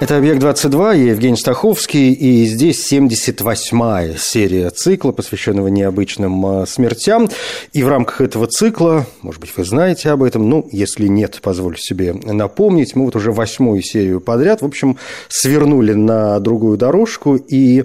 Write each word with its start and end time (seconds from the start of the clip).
Это 0.00 0.16
«Объект-22», 0.16 0.96
я 0.96 1.10
Евгений 1.10 1.36
Стаховский, 1.36 2.14
и 2.14 2.46
здесь 2.46 2.90
78-я 2.90 4.16
серия 4.16 4.70
цикла, 4.70 5.12
посвященного 5.12 5.68
необычным 5.68 6.46
а, 6.46 6.66
смертям. 6.66 7.28
И 7.74 7.82
в 7.82 7.88
рамках 7.88 8.22
этого 8.22 8.46
цикла, 8.46 9.04
может 9.20 9.42
быть, 9.42 9.54
вы 9.54 9.62
знаете 9.62 10.08
об 10.08 10.22
этом, 10.22 10.48
ну, 10.48 10.66
если 10.72 11.06
нет, 11.06 11.40
позвольте 11.42 11.82
себе 11.82 12.14
напомнить, 12.14 12.96
мы 12.96 13.04
вот 13.04 13.14
уже 13.14 13.30
восьмую 13.30 13.82
серию 13.82 14.22
подряд, 14.22 14.62
в 14.62 14.64
общем, 14.64 14.96
свернули 15.28 15.92
на 15.92 16.40
другую 16.40 16.78
дорожку 16.78 17.36
и 17.36 17.84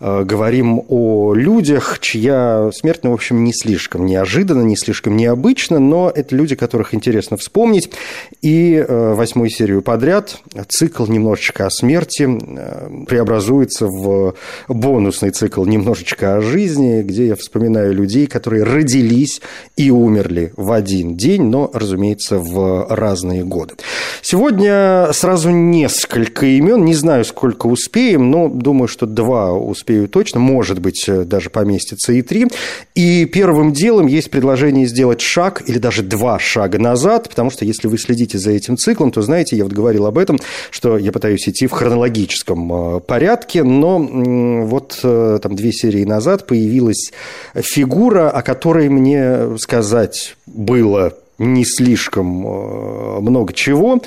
э, 0.00 0.22
говорим 0.22 0.82
о 0.88 1.32
людях, 1.32 1.98
чья 1.98 2.68
смерть, 2.74 3.00
ну, 3.04 3.12
в 3.12 3.14
общем, 3.14 3.42
не 3.42 3.54
слишком 3.54 4.04
неожиданно, 4.04 4.60
не 4.60 4.76
слишком 4.76 5.16
необычно, 5.16 5.78
но 5.78 6.12
это 6.14 6.36
люди, 6.36 6.56
которых 6.56 6.92
интересно 6.92 7.38
вспомнить. 7.38 7.88
И 8.42 8.74
э, 8.74 9.14
восьмую 9.14 9.48
серию 9.48 9.80
подряд 9.80 10.36
цикл 10.68 11.06
немножечко 11.06 11.53
немножечко 11.54 11.66
о 11.66 11.70
смерти 11.70 12.28
э, 12.28 13.04
преобразуется 13.06 13.86
в 13.86 14.34
бонусный 14.68 15.30
цикл 15.30 15.64
«Немножечко 15.64 16.36
о 16.36 16.40
жизни», 16.40 17.02
где 17.02 17.28
я 17.28 17.36
вспоминаю 17.36 17.94
людей, 17.94 18.26
которые 18.26 18.64
родились 18.64 19.40
и 19.76 19.90
умерли 19.90 20.52
в 20.56 20.72
один 20.72 21.16
день, 21.16 21.42
но, 21.42 21.70
разумеется, 21.72 22.38
в 22.38 22.86
разные 22.90 23.44
годы. 23.44 23.74
Сегодня 24.22 25.10
сразу 25.12 25.50
несколько 25.50 26.46
имен, 26.46 26.84
не 26.84 26.94
знаю, 26.94 27.24
сколько 27.24 27.66
успеем, 27.66 28.30
но 28.30 28.48
думаю, 28.48 28.88
что 28.88 29.06
два 29.06 29.52
успею 29.52 30.08
точно, 30.08 30.40
может 30.40 30.78
быть, 30.78 31.04
даже 31.06 31.50
поместится 31.50 32.12
и 32.12 32.22
три. 32.22 32.46
И 32.94 33.26
первым 33.26 33.72
делом 33.72 34.06
есть 34.06 34.30
предложение 34.30 34.86
сделать 34.86 35.20
шаг 35.20 35.62
или 35.66 35.78
даже 35.78 36.02
два 36.02 36.38
шага 36.38 36.78
назад, 36.78 37.28
потому 37.28 37.50
что 37.50 37.64
если 37.64 37.88
вы 37.88 37.98
следите 37.98 38.38
за 38.38 38.50
этим 38.50 38.76
циклом, 38.76 39.10
то 39.10 39.22
знаете, 39.22 39.56
я 39.56 39.64
вот 39.64 39.72
говорил 39.72 40.06
об 40.06 40.18
этом, 40.18 40.38
что 40.70 40.98
я 40.98 41.12
пытаюсь 41.12 41.43
идти 41.48 41.66
в 41.66 41.72
хронологическом 41.72 42.96
э, 42.96 43.00
порядке, 43.00 43.62
но 43.62 43.98
вот 43.98 45.00
э, 45.02 45.38
там 45.42 45.56
две 45.56 45.72
серии 45.72 46.04
назад 46.04 46.46
появилась 46.46 47.12
фигура, 47.54 48.30
о 48.30 48.42
которой 48.42 48.88
мне 48.88 49.58
сказать 49.58 50.36
было 50.46 51.14
не 51.38 51.64
слишком 51.64 52.46
э, 52.46 53.20
много 53.20 53.52
чего, 53.52 54.00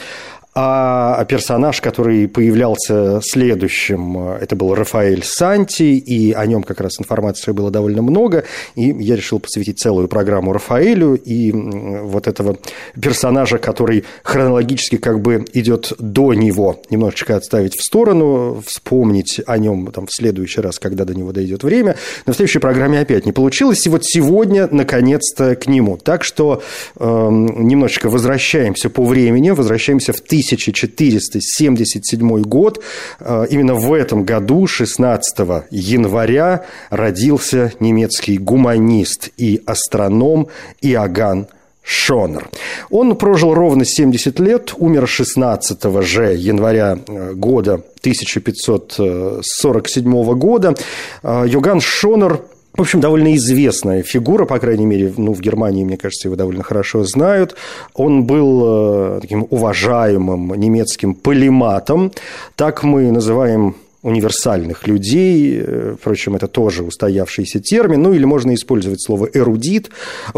а 0.60 1.24
персонаж, 1.26 1.82
который 1.82 2.28
появлялся 2.28 3.22
следующим, 3.22 4.18
это 4.42 4.56
был 4.56 4.74
Рафаэль 4.74 5.24
Санти, 5.24 5.84
и 5.84 6.32
о 6.32 6.44
нем 6.48 6.64
как 6.64 6.82
раз 6.82 7.00
информации 7.00 7.52
было 7.52 7.70
довольно 7.70 8.02
много, 8.02 8.44
и 8.74 8.88
я 8.88 9.16
решил 9.16 9.40
посвятить 9.40 9.78
целую 9.78 10.08
программу 10.08 10.54
Рафаэлю, 10.54 11.14
и 11.14 11.52
вот 11.52 12.26
этого 12.28 12.58
персонажа, 13.00 13.60
который 13.60 14.04
хронологически 14.24 14.98
как 14.98 15.22
бы 15.22 15.46
идет 15.54 15.94
до 16.00 16.34
него, 16.34 16.82
немножечко 16.90 17.36
отставить 17.36 17.78
в 17.78 17.84
сторону, 17.84 18.64
вспомнить 18.66 19.40
о 19.46 19.60
нем 19.60 19.92
там, 19.92 20.08
в 20.08 20.12
следующий 20.12 20.62
раз, 20.62 20.80
когда 20.80 21.06
до 21.06 21.14
него 21.14 21.34
дойдет 21.34 21.62
время. 21.62 21.98
Но 22.26 22.34
в 22.34 22.36
следующей 22.36 22.58
программе 22.58 23.00
опять 23.00 23.28
не 23.28 23.32
получилось, 23.32 23.86
и 23.86 23.90
вот 23.90 24.06
сегодня 24.06 24.68
наконец-то 24.72 25.56
к 25.56 25.68
нему. 25.68 25.98
Так 25.98 26.24
что 26.24 26.64
э, 26.96 27.06
немножечко 27.06 28.10
возвращаемся 28.10 28.90
по 28.90 29.06
времени, 29.06 29.52
возвращаемся 29.52 30.14
в 30.14 30.20
1000 30.22 30.47
1477 30.56 32.42
год. 32.42 32.84
Э, 33.20 33.46
именно 33.50 33.76
в 33.76 33.94
этом 33.94 34.24
году, 34.24 34.66
16 34.68 35.68
января, 35.72 36.66
родился 36.90 37.74
немецкий 37.80 38.38
гуманист 38.38 39.30
и 39.38 39.62
астроном 39.66 40.48
Иоганн 40.82 41.48
Шонер. 41.84 42.50
Он 42.90 43.16
прожил 43.16 43.54
ровно 43.54 43.86
70 43.86 44.42
лет, 44.42 44.74
умер 44.78 45.08
16 45.08 46.04
же 46.04 46.36
января 46.36 47.00
э, 47.08 47.32
года 47.34 47.76
1547 48.02 50.34
года. 50.34 50.76
Э, 51.24 51.46
Йоган 51.48 51.80
Шонер 51.80 52.42
в 52.78 52.82
общем, 52.82 53.00
довольно 53.00 53.36
известная 53.36 54.04
фигура, 54.04 54.46
по 54.46 54.60
крайней 54.60 54.86
мере, 54.86 55.12
ну, 55.18 55.34
в 55.34 55.42
Германии, 55.42 55.84
мне 55.84 55.98
кажется, 55.98 56.28
его 56.28 56.36
довольно 56.36 56.64
хорошо 56.64 57.04
знают. 57.04 57.56
Он 57.96 58.26
был 58.26 59.18
э, 59.18 59.20
таким 59.22 59.48
уважаемым 59.50 60.54
немецким 60.54 61.16
полиматом. 61.16 62.12
Так 62.56 62.84
мы 62.84 63.12
называем 63.12 63.76
универсальных 64.08 64.88
людей. 64.88 65.60
Э, 65.60 65.96
впрочем, 66.00 66.36
это 66.36 66.48
тоже 66.48 66.84
устоявшийся 66.84 67.60
термин. 67.60 68.02
Ну, 68.02 68.14
или 68.14 68.24
можно 68.24 68.54
использовать 68.54 69.04
слово 69.04 69.30
эрудит. 69.34 69.90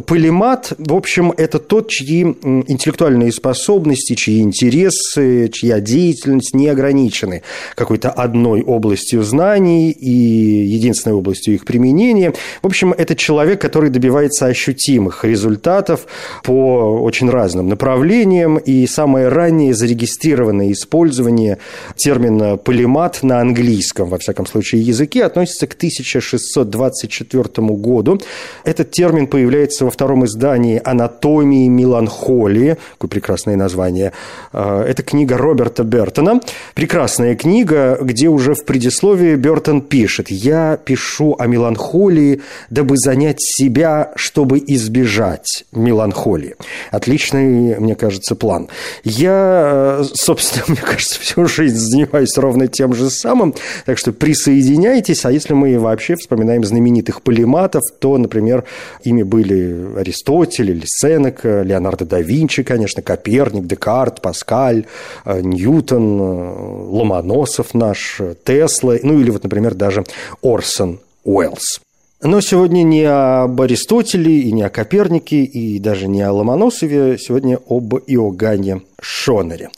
Полимат, 0.07 0.73
в 0.77 0.93
общем, 0.93 1.31
это 1.37 1.59
тот, 1.59 1.89
чьи 1.89 2.23
интеллектуальные 2.23 3.31
способности, 3.31 4.15
чьи 4.15 4.41
интересы, 4.41 5.49
чья 5.53 5.79
деятельность 5.79 6.55
не 6.55 6.67
ограничены 6.67 7.43
какой-то 7.75 8.09
одной 8.09 8.63
областью 8.63 9.23
знаний 9.23 9.91
и 9.91 10.09
единственной 10.09 11.13
областью 11.13 11.53
их 11.53 11.65
применения. 11.65 12.33
В 12.63 12.67
общем, 12.67 12.91
это 12.91 13.15
человек, 13.15 13.61
который 13.61 13.91
добивается 13.91 14.47
ощутимых 14.47 15.23
результатов 15.23 16.07
по 16.43 17.01
очень 17.01 17.29
разным 17.29 17.69
направлениям. 17.69 18.57
И 18.57 18.87
самое 18.87 19.27
раннее 19.27 19.75
зарегистрированное 19.75 20.71
использование 20.71 21.59
термина 21.95 22.57
полимат 22.57 23.19
на 23.21 23.39
английском, 23.39 23.58
во 24.05 24.17
всяком 24.17 24.45
случае, 24.45 24.81
языке 24.81 25.23
относится 25.23 25.67
к 25.67 25.73
1624 25.73 27.67
году. 27.75 28.19
Этот 28.63 28.91
термин 28.91 29.27
появляется 29.27 29.85
во 29.85 29.91
втором 29.91 30.25
издании 30.25 30.81
«Анатомии 30.83 31.67
меланхолии». 31.67 32.77
Какое 32.93 33.09
прекрасное 33.09 33.55
название. 33.55 34.13
А, 34.53 34.83
это 34.83 35.03
книга 35.03 35.37
Роберта 35.37 35.83
Бертона. 35.83 36.41
Прекрасная 36.73 37.35
книга, 37.35 37.97
где 38.01 38.27
уже 38.27 38.53
в 38.53 38.65
предисловии 38.65 39.35
Бертон 39.35 39.81
пишет 39.81 40.29
«Я 40.31 40.77
пишу 40.77 41.35
о 41.37 41.47
меланхолии, 41.47 42.41
дабы 42.69 42.97
занять 42.97 43.37
себя, 43.39 44.11
чтобы 44.15 44.59
избежать 44.59 45.65
меланхолии». 45.71 46.55
Отличный, 46.91 47.79
мне 47.79 47.95
кажется, 47.95 48.35
план. 48.35 48.67
Я, 49.03 50.01
собственно, 50.13 50.65
мне 50.67 50.81
кажется, 50.81 51.19
всю 51.19 51.45
жизнь 51.47 51.77
занимаюсь 51.77 52.37
ровно 52.37 52.67
тем 52.67 52.93
же 52.93 53.09
самым, 53.09 53.38
самым. 53.39 53.55
Так 53.85 53.97
что 53.97 54.11
присоединяйтесь. 54.11 55.25
А 55.25 55.31
если 55.31 55.53
мы 55.53 55.79
вообще 55.79 56.15
вспоминаем 56.15 56.63
знаменитых 56.63 57.21
полиматов, 57.21 57.83
то, 57.99 58.17
например, 58.17 58.65
ими 59.03 59.23
были 59.23 59.97
Аристотель 59.97 60.71
или 60.71 60.83
Сенека, 60.85 61.61
Леонардо 61.61 62.05
да 62.05 62.19
Винчи, 62.19 62.63
конечно, 62.63 63.01
Коперник, 63.01 63.65
Декарт, 63.65 64.21
Паскаль, 64.21 64.85
э, 65.25 65.41
Ньютон, 65.41 66.19
э, 66.19 66.85
Ломоносов 66.89 67.73
наш, 67.73 68.21
Тесла, 68.43 68.95
ну 69.03 69.19
или 69.19 69.29
вот, 69.29 69.43
например, 69.43 69.73
даже 69.75 70.03
Орсон 70.41 70.99
Уэллс. 71.23 71.81
Но 72.21 72.41
сегодня 72.41 72.83
не 72.83 73.05
об 73.05 73.61
Аристотеле 73.61 74.41
и 74.41 74.51
не 74.51 74.63
о 74.63 74.69
Копернике, 74.69 75.37
и 75.37 75.79
даже 75.79 76.09
не 76.09 76.21
о 76.21 76.33
Ломоносове, 76.33 77.17
сегодня 77.17 77.57
об 77.69 77.95
Иоганне 77.95 78.81
Шонере. 78.99 79.69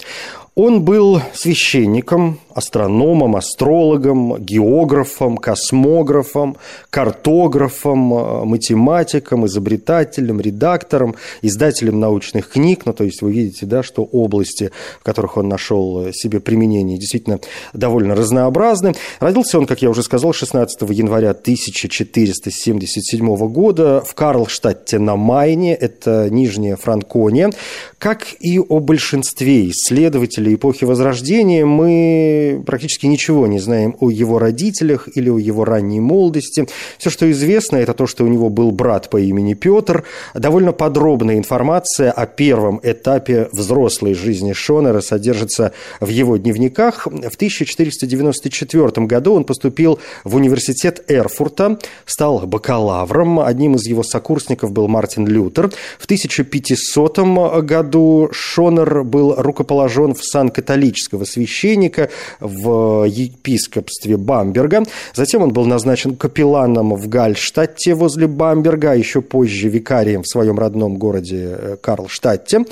Он 0.56 0.84
был 0.84 1.22
священником, 1.34 2.42
астрономом, 2.54 3.38
астрологом, 3.38 4.38
географом, 4.38 5.38
космографом, 5.38 6.58
картографом, 6.90 8.14
э, 8.14 8.44
математиком, 8.44 9.46
изобретателем, 9.46 10.42
редактором, 10.42 11.16
издателем 11.42 12.02
научных 12.02 12.50
книг. 12.50 12.82
Ну, 12.86 12.92
то 12.92 13.06
есть 13.06 13.22
вы 13.22 13.32
видите, 13.32 13.66
да, 13.66 13.82
что 13.82 14.04
области, 14.04 14.72
в 15.00 15.04
которых 15.04 15.38
он 15.38 15.48
нашел 15.48 16.12
себе 16.12 16.42
применение, 16.42 16.98
действительно 16.98 17.40
довольно 17.72 18.14
разнообразны. 18.14 18.94
Родился 19.22 19.58
он, 19.58 19.66
как 19.66 19.82
я 19.82 19.90
уже 19.90 20.04
сказал, 20.04 20.34
16 20.34 20.82
января 20.90 21.30
1477 21.30 23.48
года 23.48 24.04
в 24.06 24.14
Карлштадте 24.16 25.00
на 25.00 25.16
Майне, 25.16 25.76
это 25.76 26.30
Нижняя 26.30 26.76
Франкония. 26.76 27.52
Как 27.98 28.28
и 28.42 28.60
о 28.60 28.80
большинстве 28.80 29.70
исследователей 29.70 30.41
обитателей 30.42 30.56
эпохи 30.56 30.86
Возрождения, 30.86 31.66
мы 31.66 32.64
практически 32.66 33.06
ничего 33.06 33.48
не 33.48 33.60
знаем 33.60 33.96
о 34.00 34.10
его 34.10 34.40
родителях 34.40 35.08
или 35.16 35.30
о 35.30 35.38
его 35.38 35.66
ранней 35.66 36.00
молодости. 36.00 36.68
Все, 36.98 37.10
что 37.10 37.30
известно, 37.32 37.78
это 37.78 37.94
то, 37.94 38.08
что 38.08 38.24
у 38.26 38.28
него 38.28 38.50
был 38.50 38.72
брат 38.72 39.10
по 39.10 39.18
имени 39.18 39.54
Петр. 39.54 40.04
Довольно 40.34 40.72
подробная 40.72 41.38
информация 41.38 42.12
о 42.12 42.26
первом 42.26 42.80
этапе 42.84 43.48
взрослой 43.52 44.14
жизни 44.14 44.54
Шонера 44.54 45.02
содержится 45.02 45.72
в 46.00 46.10
его 46.10 46.38
дневниках. 46.38 47.06
В 47.06 47.36
1494 47.36 49.08
году 49.08 49.34
он 49.34 49.44
поступил 49.44 50.00
в 50.24 50.36
университет 50.36 51.04
Эрфурта, 51.08 51.78
стал 52.06 52.40
бакалавром. 52.48 53.40
Одним 53.40 53.76
из 53.76 53.86
его 53.88 54.04
сокурсников 54.04 54.72
был 54.72 54.88
Мартин 54.88 55.28
Лютер. 55.28 55.72
В 56.00 56.06
1500 56.06 57.20
году 57.64 58.30
Шонер 58.32 59.04
был 59.04 59.36
рукоположен 59.38 60.14
в 60.14 60.24
сан 60.32 60.50
католического 60.50 61.26
священника 61.26 62.10
в 62.40 63.06
епископстве 63.08 64.18
Бамберга. 64.18 64.84
Затем 65.14 65.44
он 65.44 65.54
был 65.54 65.66
назначен 65.66 66.16
капелланом 66.16 66.96
в 66.96 67.08
Гальштадте 67.08 67.94
возле 67.94 68.28
Бамберга, 68.28 68.92
а 68.92 68.96
еще 68.96 69.22
позже 69.22 69.70
викарием 69.70 70.24
в 70.24 70.28
своем 70.28 70.58
родном 70.58 70.98
городе 70.98 71.58
э, 71.58 71.78
Карлштадте. 71.82 72.66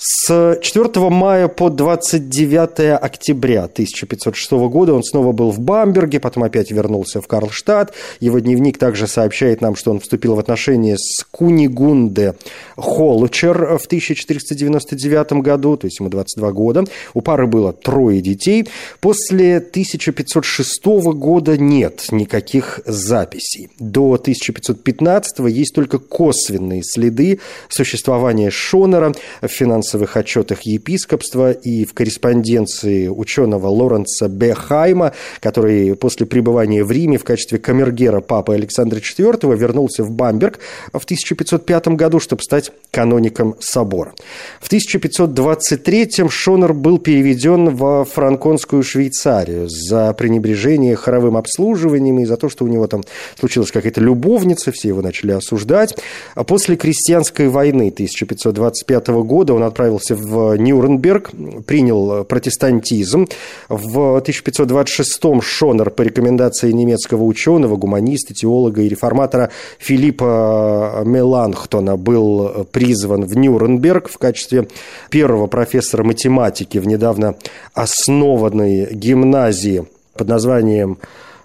С 0.00 0.56
4 0.62 1.10
мая 1.10 1.48
по 1.48 1.70
29 1.70 3.02
октября 3.02 3.64
1506 3.64 4.52
года 4.52 4.94
он 4.94 5.02
снова 5.02 5.32
был 5.32 5.50
в 5.50 5.58
Бамберге, 5.58 6.20
потом 6.20 6.44
опять 6.44 6.70
вернулся 6.70 7.20
в 7.20 7.26
Карлштадт. 7.26 7.94
Его 8.20 8.38
дневник 8.38 8.78
также 8.78 9.08
сообщает 9.08 9.60
нам, 9.60 9.74
что 9.74 9.90
он 9.90 9.98
вступил 9.98 10.36
в 10.36 10.38
отношения 10.38 10.96
с 10.96 11.24
Кунигунде 11.32 12.36
Холчер 12.76 13.76
в 13.76 13.86
1499 13.86 15.32
году, 15.42 15.76
то 15.76 15.86
есть 15.86 15.98
ему 15.98 16.10
22 16.10 16.52
года. 16.52 16.84
У 17.12 17.20
пары 17.20 17.48
было 17.48 17.72
трое 17.72 18.20
детей. 18.20 18.68
После 19.00 19.56
1506 19.56 20.84
года 21.14 21.58
нет 21.58 22.04
никаких 22.12 22.80
записей. 22.86 23.70
До 23.80 24.12
1515 24.14 25.40
есть 25.48 25.74
только 25.74 25.98
косвенные 25.98 26.82
следы 26.84 27.40
существования 27.68 28.50
Шонера 28.50 29.12
в 29.42 29.48
финансовом 29.48 29.87
финансовых 29.88 30.16
отчетах 30.16 30.62
епископства 30.62 31.50
и 31.50 31.84
в 31.84 31.94
корреспонденции 31.94 33.08
ученого 33.08 33.68
Лоренца 33.68 34.28
Бехайма, 34.28 35.12
который 35.40 35.96
после 35.96 36.26
пребывания 36.26 36.84
в 36.84 36.90
Риме 36.90 37.16
в 37.16 37.24
качестве 37.24 37.58
камергера 37.58 38.20
папы 38.20 38.54
Александра 38.54 38.98
IV 38.98 39.56
вернулся 39.56 40.04
в 40.04 40.10
Бамберг 40.10 40.58
в 40.92 41.04
1505 41.04 41.88
году, 41.88 42.20
чтобы 42.20 42.42
стать 42.42 42.70
каноником 42.90 43.56
собора. 43.60 44.12
В 44.60 44.66
1523 44.66 46.28
Шонер 46.28 46.74
был 46.74 46.98
переведен 46.98 47.74
во 47.74 48.04
франконскую 48.04 48.82
Швейцарию 48.82 49.68
за 49.68 50.12
пренебрежение 50.12 50.96
хоровым 50.96 51.36
обслуживанием 51.36 52.18
и 52.20 52.26
за 52.26 52.36
то, 52.36 52.50
что 52.50 52.64
у 52.64 52.68
него 52.68 52.86
там 52.86 53.02
случилась 53.38 53.70
какая-то 53.70 54.00
любовница, 54.00 54.70
все 54.70 54.88
его 54.88 55.00
начали 55.00 55.32
осуждать. 55.32 55.96
А 56.34 56.44
после 56.44 56.76
крестьянской 56.76 57.48
войны 57.48 57.88
1525 57.88 59.08
года 59.08 59.54
он 59.54 59.62
отправился 59.62 59.77
в 59.78 60.56
Нюрнберг, 60.56 61.30
принял 61.66 62.24
протестантизм. 62.24 63.26
В 63.68 64.18
1526-м 64.18 65.40
Шонер 65.40 65.90
по 65.90 66.02
рекомендации 66.02 66.72
немецкого 66.72 67.22
ученого, 67.24 67.76
гуманиста, 67.76 68.34
теолога 68.34 68.82
и 68.82 68.88
реформатора 68.88 69.50
Филиппа 69.78 71.02
Меланхтона 71.04 71.96
был 71.96 72.66
призван 72.72 73.24
в 73.24 73.36
Нюрнберг 73.36 74.08
в 74.08 74.18
качестве 74.18 74.68
первого 75.10 75.46
профессора 75.46 76.04
математики 76.04 76.78
в 76.78 76.86
недавно 76.86 77.36
основанной 77.74 78.92
гимназии 78.92 79.84
под 80.14 80.28
названием 80.28 80.98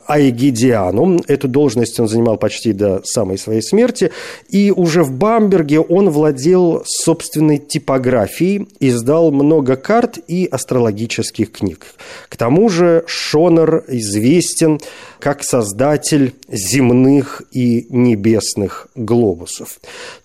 Айгидиану. 0.07 1.21
Эту 1.27 1.47
должность 1.47 1.99
он 1.99 2.07
занимал 2.07 2.37
почти 2.37 2.73
до 2.73 3.01
самой 3.03 3.37
своей 3.37 3.61
смерти. 3.61 4.11
И 4.49 4.71
уже 4.71 5.03
в 5.03 5.11
Бамберге 5.11 5.79
он 5.79 6.09
владел 6.09 6.83
собственной 6.85 7.57
типографией, 7.57 8.67
издал 8.79 9.31
много 9.31 9.75
карт 9.75 10.19
и 10.27 10.47
астрологических 10.49 11.51
книг. 11.51 11.85
К 12.29 12.37
тому 12.37 12.69
же 12.69 13.03
Шонер 13.07 13.83
известен 13.87 14.79
как 15.19 15.43
создатель 15.43 16.35
земных 16.49 17.43
и 17.51 17.87
небесных 17.89 18.87
глобусов. 18.95 19.79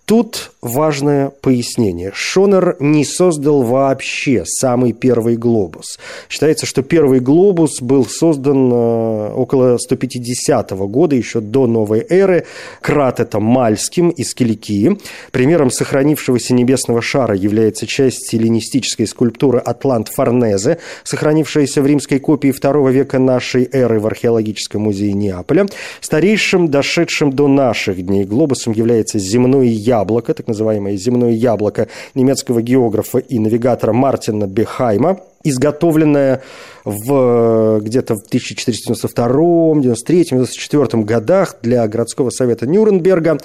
Тут 0.09 0.53
важное 0.63 1.29
пояснение. 1.29 2.13
Шонер 2.15 2.77
не 2.81 3.05
создал 3.05 3.63
вообще 3.63 4.45
самый 4.47 4.95
первый 4.95 5.37
глобус. 5.37 5.99
Считается, 6.31 6.65
что 6.65 6.83
первый 6.83 7.21
глобус 7.21 7.83
был 7.83 8.07
создан 8.07 8.73
э, 8.73 9.33
около 9.35 9.77
150 9.77 10.71
года, 10.71 11.15
еще 11.15 11.41
до 11.41 11.67
новой 11.67 12.07
эры, 12.09 12.47
Кратетом 12.81 13.43
Мальским 13.45 14.09
из 14.09 14.33
Киликии. 14.35 14.99
Примером 15.31 15.71
сохранившегося 15.71 16.55
небесного 16.55 17.03
шара 17.03 17.35
является 17.37 17.87
часть 17.87 18.33
эллинистической 18.33 19.07
скульптуры 19.07 19.59
Атлант 19.59 20.09
Форнезе, 20.09 20.79
сохранившаяся 21.05 21.83
в 21.83 21.87
римской 21.87 22.19
копии 22.19 22.49
II 22.51 22.91
века 22.93 23.19
нашей 23.19 23.69
эры 23.71 24.01
в 24.01 24.07
археологическом 24.07 24.81
музее 24.81 25.13
Неаполя. 25.13 25.67
Старейшим, 26.01 26.69
дошедшим 26.69 27.31
до 27.31 27.47
наших 27.47 28.03
дней 28.05 28.25
глобусом 28.25 28.73
является 28.73 29.19
земное 29.19 29.67
яблоко, 29.99 30.35
так 30.35 30.47
называемое 30.47 30.97
земное 30.97 31.31
яблоко 31.31 31.89
немецкого 32.15 32.63
географа 32.63 33.19
и 33.19 33.39
навигатора 33.39 33.93
Мартина 33.93 34.47
Бехайма, 34.47 35.21
изготовленное 35.45 36.43
в, 36.85 37.81
где-то 37.81 38.15
в 38.15 38.27
1492, 38.27 39.83
93, 39.83 40.25
94 40.31 41.03
годах 41.05 41.57
для 41.63 41.87
городского 41.87 42.31
совета 42.31 42.67
Нюрнберга. 42.67 43.39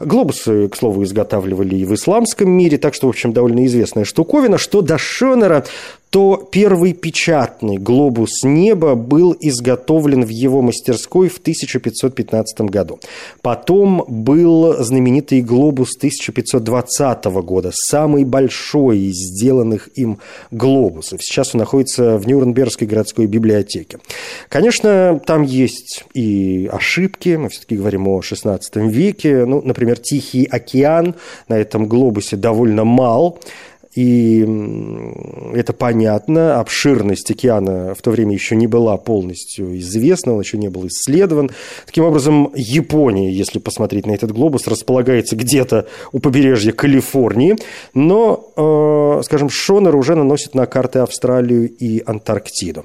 Глобусы, 0.00 0.68
к 0.68 0.76
слову, 0.76 1.04
изготавливали 1.04 1.76
и 1.76 1.84
в 1.84 1.94
исламском 1.94 2.50
мире, 2.50 2.78
так 2.78 2.94
что, 2.94 3.06
в 3.06 3.10
общем, 3.10 3.32
довольно 3.32 3.66
известная 3.66 4.04
штуковина. 4.04 4.58
Что 4.58 4.82
до 4.82 4.98
Шонера, 4.98 5.64
то 6.16 6.48
первый 6.50 6.94
печатный 6.94 7.76
глобус 7.76 8.42
неба 8.42 8.94
был 8.94 9.36
изготовлен 9.38 10.24
в 10.24 10.30
его 10.30 10.62
мастерской 10.62 11.28
в 11.28 11.36
1515 11.36 12.62
году. 12.62 13.00
Потом 13.42 14.02
был 14.08 14.82
знаменитый 14.82 15.42
глобус 15.42 15.94
1520 15.98 17.24
года, 17.44 17.70
самый 17.70 18.24
большой 18.24 18.98
из 18.98 19.16
сделанных 19.16 19.90
им 19.94 20.18
глобусов. 20.50 21.22
Сейчас 21.22 21.54
он 21.54 21.58
находится 21.58 22.16
в 22.16 22.26
Нюрнбергской 22.26 22.88
городской 22.88 23.26
библиотеке. 23.26 23.98
Конечно, 24.48 25.20
там 25.22 25.42
есть 25.42 26.06
и 26.14 26.66
ошибки, 26.72 27.36
мы 27.36 27.50
все-таки 27.50 27.76
говорим 27.76 28.08
о 28.08 28.20
XVI 28.20 28.58
веке. 28.88 29.44
Ну, 29.44 29.60
например, 29.62 29.98
Тихий 29.98 30.46
океан 30.46 31.14
на 31.48 31.58
этом 31.58 31.86
глобусе 31.86 32.36
довольно 32.36 32.84
мал, 32.84 33.38
и 33.96 34.46
это 35.54 35.72
понятно, 35.72 36.60
обширность 36.60 37.30
океана 37.30 37.94
в 37.94 38.02
то 38.02 38.10
время 38.10 38.34
еще 38.34 38.54
не 38.54 38.66
была 38.66 38.98
полностью 38.98 39.78
известна, 39.78 40.34
он 40.34 40.40
еще 40.40 40.58
не 40.58 40.68
был 40.68 40.86
исследован. 40.86 41.50
Таким 41.86 42.04
образом, 42.04 42.52
Япония, 42.54 43.32
если 43.32 43.58
посмотреть 43.58 44.06
на 44.06 44.12
этот 44.12 44.32
глобус, 44.32 44.66
располагается 44.66 45.34
где-то 45.34 45.86
у 46.12 46.18
побережья 46.18 46.72
Калифорнии, 46.72 47.56
но, 47.94 48.52
э, 48.56 49.22
скажем, 49.24 49.48
Шонер 49.48 49.96
уже 49.96 50.14
наносит 50.14 50.54
на 50.54 50.66
карты 50.66 50.98
Австралию 50.98 51.66
и 51.66 52.02
Антарктиду. 52.04 52.84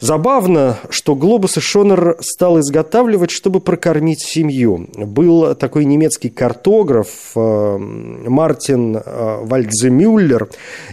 Забавно, 0.00 0.78
что 0.90 1.14
глобусы 1.14 1.60
Шонер 1.60 2.16
стал 2.20 2.58
изготавливать, 2.60 3.30
чтобы 3.30 3.60
прокормить 3.60 4.20
семью. 4.20 4.88
Был 4.96 5.54
такой 5.54 5.84
немецкий 5.84 6.30
картограф 6.30 7.08
э, 7.36 7.78
Мартин 7.78 8.96
э, 8.96 9.38
Вальдземюллер, 9.44 10.48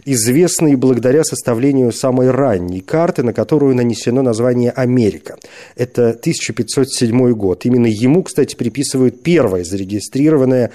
известный 0.06 0.76
благодаря 0.76 1.24
составлению 1.24 1.92
самой 1.92 2.30
ранней 2.30 2.82
карты, 2.82 3.24
на 3.24 3.34
которую 3.34 3.76
нанесено 3.76 4.22
название 4.22 4.70
«Америка». 4.70 5.36
Это 5.76 6.10
1507 6.10 7.32
год. 7.34 7.66
Именно 7.66 7.88
ему, 7.88 8.22
кстати, 8.22 8.56
приписывают 8.56 9.24
первое 9.24 9.64
зарегистрированное 9.64 10.72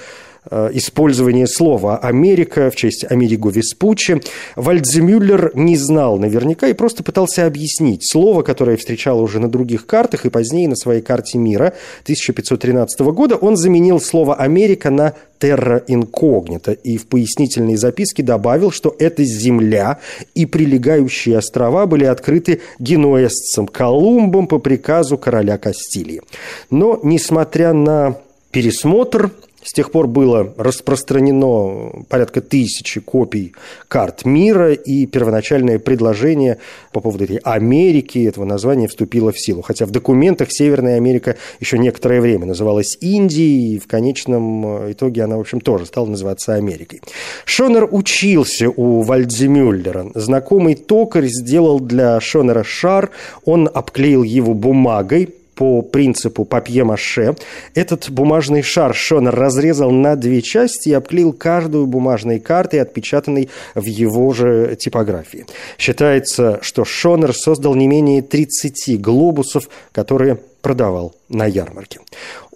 использование 0.50 1.46
слова 1.46 1.98
«Америка» 1.98 2.70
в 2.70 2.76
честь 2.76 3.04
Америго 3.08 3.50
Веспуччи, 3.50 4.20
Вальдземюллер 4.54 5.52
не 5.54 5.76
знал 5.76 6.18
наверняка 6.18 6.68
и 6.68 6.72
просто 6.72 7.02
пытался 7.02 7.46
объяснить 7.46 8.10
слово, 8.10 8.42
которое 8.42 8.76
встречал 8.76 9.20
уже 9.20 9.40
на 9.40 9.48
других 9.48 9.86
картах 9.86 10.26
и 10.26 10.30
позднее 10.30 10.68
на 10.68 10.76
своей 10.76 11.02
карте 11.02 11.38
мира 11.38 11.74
1513 12.02 13.00
года. 13.00 13.36
Он 13.36 13.56
заменил 13.56 14.00
слово 14.00 14.34
«Америка» 14.34 14.90
на 14.90 15.14
«терра 15.38 15.82
инкогнита» 15.86 16.72
и 16.72 16.96
в 16.96 17.06
пояснительной 17.06 17.76
записке 17.76 18.22
добавил, 18.22 18.70
что 18.70 18.94
это 18.98 19.24
земля 19.24 19.98
и 20.34 20.46
прилегающие 20.46 21.38
острова 21.38 21.86
были 21.86 22.04
открыты 22.04 22.60
генуэзцем 22.78 23.66
Колумбом 23.66 24.46
по 24.46 24.58
приказу 24.58 25.18
короля 25.18 25.58
Кастилии. 25.58 26.22
Но, 26.70 27.00
несмотря 27.02 27.72
на 27.72 28.16
пересмотр 28.50 29.30
С 29.66 29.72
тех 29.72 29.90
пор 29.90 30.06
было 30.06 30.54
распространено 30.56 32.04
порядка 32.08 32.40
тысячи 32.40 33.00
копий 33.00 33.52
карт 33.88 34.24
мира, 34.24 34.72
и 34.72 35.06
первоначальное 35.06 35.80
предложение 35.80 36.58
по 36.92 37.00
поводу 37.00 37.24
этой 37.24 37.38
Америки, 37.38 38.24
этого 38.24 38.44
названия, 38.44 38.86
вступило 38.86 39.32
в 39.32 39.40
силу. 39.40 39.62
Хотя 39.62 39.84
в 39.86 39.90
документах 39.90 40.52
Северная 40.52 40.96
Америка 40.96 41.34
еще 41.58 41.78
некоторое 41.78 42.20
время 42.20 42.46
называлась 42.46 42.96
Индией, 43.00 43.74
и 43.74 43.78
в 43.80 43.88
конечном 43.88 44.92
итоге 44.92 45.24
она, 45.24 45.36
в 45.36 45.40
общем, 45.40 45.60
тоже 45.60 45.86
стала 45.86 46.06
называться 46.06 46.54
Америкой. 46.54 47.00
Шонер 47.44 47.88
учился 47.90 48.70
у 48.70 49.02
Вальдземюллера. 49.02 50.12
Знакомый 50.14 50.76
токарь 50.76 51.26
сделал 51.26 51.80
для 51.80 52.20
Шонера 52.20 52.62
шар, 52.62 53.10
он 53.44 53.68
обклеил 53.74 54.22
его 54.22 54.54
бумагой, 54.54 55.34
по 55.56 55.82
принципу 55.82 56.44
папье-маше. 56.44 57.34
Этот 57.74 58.10
бумажный 58.10 58.62
шар 58.62 58.94
Шонер 58.94 59.34
разрезал 59.34 59.90
на 59.90 60.14
две 60.14 60.42
части 60.42 60.90
и 60.90 60.92
обклеил 60.92 61.32
каждую 61.32 61.86
бумажной 61.86 62.38
картой, 62.38 62.82
отпечатанной 62.82 63.48
в 63.74 63.84
его 63.84 64.32
же 64.32 64.76
типографии. 64.78 65.46
Считается, 65.78 66.58
что 66.62 66.84
Шонер 66.84 67.34
создал 67.34 67.74
не 67.74 67.88
менее 67.88 68.22
30 68.22 69.00
глобусов, 69.00 69.68
которые 69.92 70.38
продавал 70.66 71.14
на 71.28 71.46
ярмарке. 71.46 72.00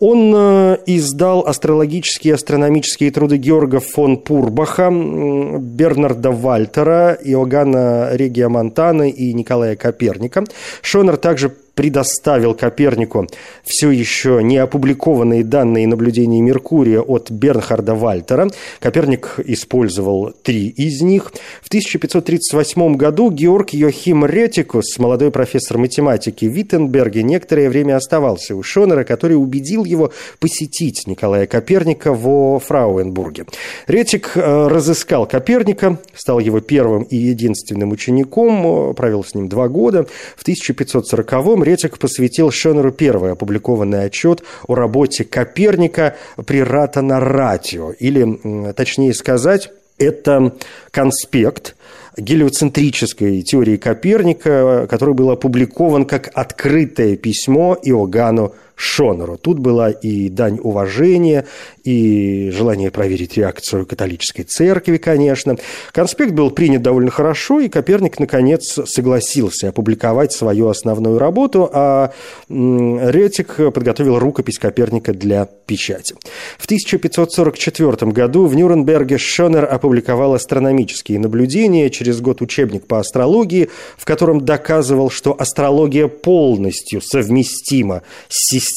Он 0.00 0.35
э, 0.35 0.78
издал 0.87 1.47
астрологические 1.47 2.33
и 2.33 2.35
астрономические 2.35 3.12
труды 3.12 3.37
Георга 3.37 3.78
фон 3.78 4.16
Пурбаха, 4.16 4.90
Бернарда 4.90 6.33
Вальтера, 6.33 7.16
Иоганна 7.23 8.11
Регия 8.12 8.49
Монтана 8.49 9.09
и 9.09 9.33
Николая 9.33 9.76
Коперника. 9.76 10.45
Шонер 10.83 11.19
также 11.19 11.54
предоставил 11.81 12.53
Копернику 12.53 13.27
все 13.65 13.91
еще 13.91 14.41
не 14.43 14.59
опубликованные 14.59 15.43
данные 15.43 15.87
наблюдений 15.87 16.43
Меркурия 16.43 17.01
от 17.01 17.31
Бернхарда 17.31 17.95
Вальтера. 17.95 18.51
Коперник 18.81 19.37
использовал 19.47 20.31
три 20.43 20.69
из 20.69 21.01
них. 21.01 21.33
В 21.63 21.69
1538 21.69 22.97
году 22.97 23.31
Георг 23.31 23.71
Йохим 23.71 24.27
Ретикус, 24.27 24.99
молодой 24.99 25.31
профессор 25.31 25.79
математики 25.79 26.45
в 26.45 26.53
Виттенберге, 26.53 27.23
некоторое 27.23 27.71
время 27.71 27.97
оставался 27.97 28.55
у 28.55 28.63
Шонера, 28.63 29.05
который 29.05 29.39
убедил 29.39 29.87
его 29.87 30.13
посетить 30.39 31.07
Николая 31.07 31.47
Коперника 31.47 32.13
во 32.13 32.59
Фрауенбурге. 32.59 33.47
Ретик 33.87 34.33
э, 34.35 34.69
разыскал 34.69 35.25
Коперника, 35.27 35.99
стал 36.15 36.41
его 36.41 36.61
первым 36.61 37.05
и 37.05 37.17
единственным 37.17 37.93
учеником, 37.93 38.95
провел 38.95 39.25
с 39.25 39.35
ним 39.35 39.49
два 39.49 39.69
года. 39.69 40.07
В 40.37 40.47
1540-м 40.47 41.70
Ретик 41.71 41.99
посвятил 41.99 42.50
Шонеру 42.50 42.91
первый 42.91 43.31
опубликованный 43.31 44.07
отчет 44.07 44.43
о 44.67 44.75
работе 44.75 45.23
Коперника 45.23 46.17
при 46.45 46.65
ратионаратио, 46.65 47.93
или, 47.93 48.73
точнее 48.73 49.15
сказать, 49.15 49.71
это 49.97 50.57
конспект 50.91 51.77
гелиоцентрической 52.17 53.43
теории 53.43 53.77
Коперника, 53.77 54.89
который 54.91 55.15
был 55.15 55.31
опубликован 55.31 56.07
как 56.07 56.29
открытое 56.35 57.17
письмо 57.17 57.79
Иоганну 57.81 58.53
Шонеру. 58.81 59.37
Тут 59.37 59.59
была 59.59 59.91
и 59.91 60.31
дань 60.31 60.59
уважения, 60.63 61.45
и 61.85 62.51
желание 62.51 62.91
проверить 62.91 63.37
реакцию 63.37 63.85
католической 63.85 64.43
церкви, 64.43 64.97
конечно. 64.97 65.57
Конспект 65.93 66.33
был 66.33 66.51
принят 66.51 66.81
довольно 66.81 67.11
хорошо, 67.11 67.61
и 67.61 67.69
Коперник, 67.69 68.19
наконец, 68.19 68.79
согласился 68.87 69.69
опубликовать 69.69 70.33
свою 70.33 70.69
основную 70.69 71.19
работу, 71.19 71.69
а 71.73 72.13
Ретик 72.49 73.57
подготовил 73.75 74.19
рукопись 74.19 74.59
Коперника 74.59 75.13
для 75.13 75.45
печати. 75.45 76.15
В 76.59 76.65
1544 76.65 78.13
году 78.13 78.47
в 78.47 78.55
Нюрнберге 78.55 79.19
Шонер 79.19 79.69
опубликовал 79.71 80.33
астрономические 80.33 81.19
наблюдения, 81.19 81.91
через 81.91 82.23
год 82.23 82.41
учебник 82.41 82.87
по 82.87 82.99
астрологии, 82.99 83.69
в 83.99 84.07
котором 84.07 84.45
доказывал, 84.45 85.11
что 85.11 85.37
астрология 85.39 86.09
полностью 86.09 87.03
совместима 87.03 88.03
с 88.29 88.51
системой 88.51 88.70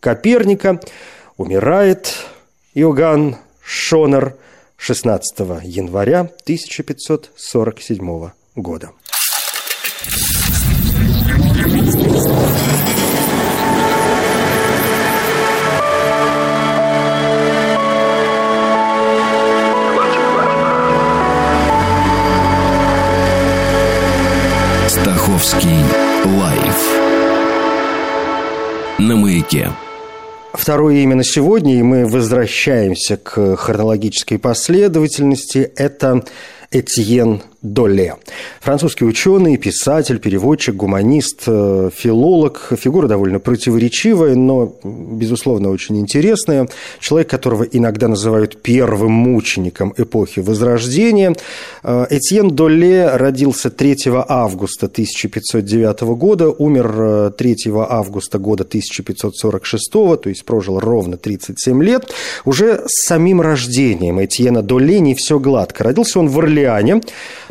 Коперника. 0.00 0.80
Умирает 1.36 2.16
Иоганн 2.74 3.36
Шонер 3.64 4.36
16 4.76 5.40
января 5.64 6.30
1547 6.44 8.30
года. 8.56 8.90
Стаховский 24.88 25.84
на 28.98 29.16
маяке. 29.16 29.70
Второе 30.52 30.96
имя 30.96 31.16
на 31.16 31.24
сегодня, 31.24 31.78
и 31.78 31.82
мы 31.82 32.06
возвращаемся 32.06 33.16
к 33.16 33.56
хронологической 33.56 34.38
последовательности, 34.38 35.70
это 35.76 36.24
Этьен 36.70 37.42
Доле. 37.60 38.14
Французский 38.60 39.04
ученый, 39.04 39.56
писатель, 39.56 40.20
переводчик, 40.20 40.76
гуманист, 40.76 41.42
э, 41.48 41.90
филолог. 41.92 42.72
Фигура 42.78 43.08
довольно 43.08 43.40
противоречивая, 43.40 44.36
но, 44.36 44.76
безусловно, 44.84 45.70
очень 45.70 45.98
интересная. 45.98 46.68
Человек, 47.00 47.28
которого 47.28 47.64
иногда 47.64 48.06
называют 48.06 48.62
первым 48.62 49.10
мучеником 49.10 49.92
эпохи 49.96 50.38
Возрождения. 50.38 51.34
Э, 51.82 52.06
Этьен 52.10 52.50
Доле 52.50 53.08
родился 53.16 53.70
3 53.70 53.96
августа 54.28 54.86
1509 54.86 56.00
года, 56.16 56.50
умер 56.50 57.32
3 57.36 57.56
э, 57.66 57.86
августа 57.88 58.38
года 58.38 58.62
1546, 58.62 59.90
то 59.92 60.20
есть 60.26 60.44
прожил 60.44 60.78
ровно 60.78 61.16
37 61.16 61.82
лет. 61.82 62.12
Уже 62.44 62.84
с 62.86 63.08
самим 63.08 63.40
рождением 63.40 64.24
Этьена 64.24 64.62
Доле 64.62 65.00
не 65.00 65.16
все 65.16 65.40
гладко. 65.40 65.82
Родился 65.82 66.20
он 66.20 66.28
в 66.28 66.38
Орлеане, 66.38 67.00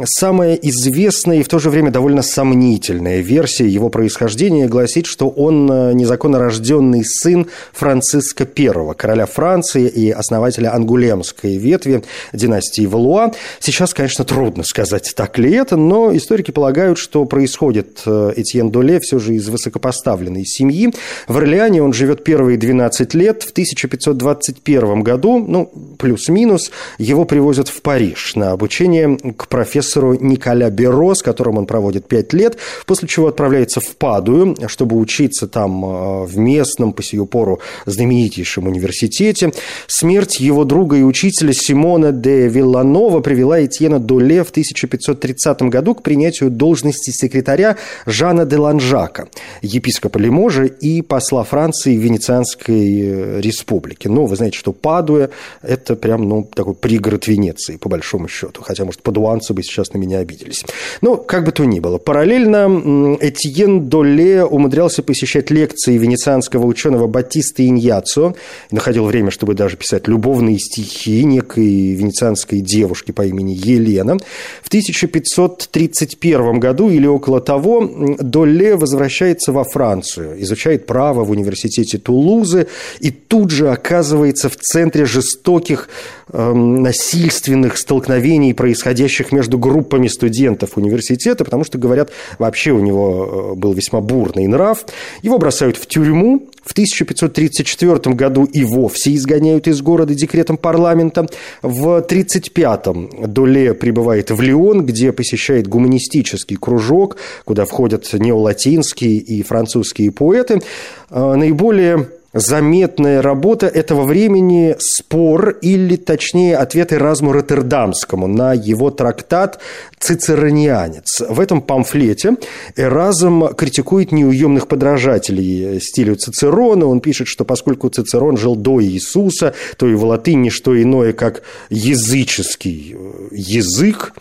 Самая 0.03 0.53
известная 0.53 1.39
и 1.39 1.43
в 1.43 1.47
то 1.47 1.57
же 1.57 1.69
время 1.69 1.89
довольно 1.89 2.21
сомнительная 2.21 3.21
версия 3.21 3.67
его 3.67 3.89
происхождения 3.89 4.67
гласит, 4.67 5.07
что 5.07 5.27
он 5.27 5.69
э, 5.71 5.93
незаконно 5.93 6.37
рожденный 6.37 7.03
сын 7.03 7.47
Франциска 7.73 8.47
I, 8.55 8.93
короля 8.95 9.25
Франции 9.25 9.87
и 9.87 10.11
основателя 10.11 10.73
ангулемской 10.75 11.57
ветви 11.57 12.03
династии 12.31 12.85
Валуа. 12.85 13.31
Сейчас, 13.59 13.93
конечно, 13.95 14.23
трудно 14.23 14.63
сказать, 14.63 15.13
так 15.15 15.37
ли 15.39 15.51
это, 15.51 15.77
но 15.77 16.15
историки 16.15 16.51
полагают, 16.51 16.99
что 16.99 17.25
происходит 17.25 18.03
э, 18.05 18.33
Этьен 18.35 18.69
Доле 18.69 18.99
все 18.99 19.17
же 19.17 19.33
из 19.33 19.49
высокопоставленной 19.49 20.45
семьи. 20.45 20.93
В 21.27 21.37
Орлеане 21.37 21.81
он 21.81 21.93
живет 21.93 22.23
первые 22.23 22.59
12 22.59 23.13
лет. 23.15 23.41
В 23.41 23.51
1521 23.51 25.01
году, 25.01 25.39
ну, 25.39 25.71
плюс-минус, 25.97 26.71
его 26.99 27.25
привозят 27.25 27.67
в 27.67 27.81
Париж 27.81 28.35
на 28.35 28.51
обучение 28.51 29.17
к 29.35 29.47
профессору 29.47 29.86
профессору 29.87 30.17
Николя 30.19 30.69
Беро, 30.69 31.15
с 31.15 31.21
которым 31.21 31.57
он 31.57 31.65
проводит 31.65 32.07
пять 32.07 32.33
лет, 32.33 32.57
после 32.85 33.07
чего 33.07 33.27
отправляется 33.27 33.79
в 33.79 33.95
Падую, 33.95 34.55
чтобы 34.67 34.97
учиться 34.97 35.47
там 35.47 35.85
э, 35.85 36.25
в 36.25 36.37
местном, 36.37 36.93
по 36.93 37.03
сию 37.03 37.25
пору, 37.25 37.59
знаменитейшем 37.85 38.67
университете. 38.67 39.51
Смерть 39.87 40.39
его 40.39 40.65
друга 40.65 40.97
и 40.97 41.03
учителя 41.03 41.53
Симона 41.53 42.11
де 42.11 42.47
Вилланова 42.47 43.21
привела 43.21 43.63
Этьена 43.63 43.99
Доле 43.99 44.43
в 44.43 44.49
1530 44.49 45.61
году 45.63 45.95
к 45.95 46.03
принятию 46.03 46.49
должности 46.49 47.11
секретаря 47.11 47.77
Жана 48.05 48.45
де 48.45 48.57
Ланжака, 48.57 49.27
епископа 49.61 50.17
Лиможа 50.17 50.65
и 50.65 51.01
посла 51.01 51.43
Франции 51.43 51.97
в 51.97 52.01
Венецианской 52.01 53.01
э, 53.01 53.41
республике. 53.41 54.09
Ну, 54.09 54.25
вы 54.25 54.35
знаете, 54.35 54.57
что 54.57 54.73
Падуя– 54.73 55.29
это 55.61 55.95
прям, 55.95 56.27
ну, 56.27 56.43
такой 56.43 56.73
пригород 56.73 57.27
Венеции, 57.27 57.77
по 57.77 57.89
большому 57.89 58.27
счету. 58.27 58.61
Хотя, 58.61 58.85
может, 58.85 59.01
падуанцы 59.01 59.53
бы 59.53 59.63
сейчас 59.63 59.76
на 59.93 59.97
меня 59.97 60.19
обиделись. 60.19 60.63
Но, 61.01 61.17
как 61.17 61.45
бы 61.45 61.51
то 61.51 61.65
ни 61.65 61.79
было, 61.79 61.97
параллельно 61.97 63.17
Этьен 63.19 63.87
Доле 63.89 64.43
умудрялся 64.43 65.03
посещать 65.03 65.51
лекции 65.51 65.97
венецианского 65.97 66.65
ученого 66.65 67.07
Батиста 67.07 67.65
Иньяцо, 67.67 68.35
находил 68.71 69.05
время, 69.05 69.31
чтобы 69.31 69.53
даже 69.53 69.77
писать 69.77 70.07
любовные 70.07 70.59
стихи 70.59 71.23
некой 71.23 71.93
венецианской 71.93 72.61
девушки 72.61 73.11
по 73.11 73.25
имени 73.25 73.53
Елена. 73.53 74.17
В 74.63 74.67
1531 74.67 76.59
году 76.59 76.89
или 76.89 77.07
около 77.07 77.41
того 77.41 77.89
Доле 78.19 78.75
возвращается 78.75 79.51
во 79.51 79.63
Францию, 79.63 80.41
изучает 80.41 80.85
право 80.85 81.23
в 81.23 81.31
университете 81.31 81.97
Тулузы 81.97 82.67
и 82.99 83.11
тут 83.11 83.51
же 83.51 83.69
оказывается 83.69 84.49
в 84.49 84.55
центре 84.57 85.05
жестоких 85.05 85.89
эм, 86.31 86.81
насильственных 86.81 87.77
столкновений, 87.77 88.53
происходящих 88.53 89.31
между 89.31 89.57
группами 89.67 90.07
студентов 90.07 90.77
университета, 90.77 91.43
потому 91.43 91.63
что, 91.63 91.77
говорят, 91.77 92.11
вообще 92.39 92.71
у 92.71 92.79
него 92.79 93.53
э, 93.53 93.55
был 93.55 93.73
весьма 93.73 94.01
бурный 94.01 94.47
нрав. 94.47 94.85
Его 95.21 95.37
бросают 95.37 95.77
в 95.77 95.85
тюрьму, 95.85 96.47
В 96.63 96.71
1534 96.73 98.13
году 98.15 98.43
и 98.43 98.65
вовсе 98.65 99.15
изгоняют 99.15 99.67
из 99.67 99.81
города 99.81 100.13
декретом 100.13 100.57
парламента. 100.57 101.27
В 101.61 101.99
1935-м 101.99 103.33
Доле 103.33 103.73
прибывает 103.73 104.31
в 104.31 104.41
Лион, 104.41 104.85
где 104.85 105.11
посещает 105.11 105.67
гуманистический 105.67 106.57
кружок, 106.57 107.17
куда 107.45 107.65
входят 107.65 108.11
неолатинские 108.13 109.17
и 109.17 109.43
французские 109.43 110.11
поэты. 110.11 110.61
А, 111.09 111.35
наиболее 111.35 112.09
заметная 112.39 113.21
работа 113.21 113.67
этого 113.67 114.03
времени– 114.03 114.75
спор, 114.79 115.57
или 115.61 115.95
точнее 115.95 116.57
ответ 116.57 116.93
Эразму 116.93 117.31
Роттердамскому 117.31 118.27
на 118.27 118.53
его 118.53 118.91
трактат 118.91 119.59
«Цицеронианец». 119.99 121.21
В 121.27 121.39
этом 121.39 121.61
памфлете 121.61 122.37
Эразм 122.75 123.47
критикует 123.55 124.11
неуемных 124.11 124.67
подражателей 124.67 125.79
стилю 125.79 126.15
Цицерона. 126.15 126.85
Он 126.85 126.99
пишет, 126.99 127.27
что 127.27 127.45
поскольку 127.45 127.89
Цицерон 127.89 128.37
жил 128.37 128.55
до 128.55 128.83
Иисуса, 128.83 129.53
то 129.77 129.87
его 129.87 130.07
латынь 130.07 130.41
не 130.41 130.49
что 130.49 130.79
иное, 130.81 131.13
как 131.13 131.43
языческий 131.69 132.95
язык, 133.31 134.13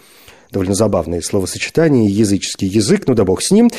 довольно 0.50 0.74
забавное 0.74 1.20
словосочетание, 1.20 2.10
языческий 2.10 2.68
язык, 2.68 3.04
ну 3.06 3.14
да 3.14 3.24
бог 3.24 3.42
с 3.42 3.50
ним. 3.50 3.70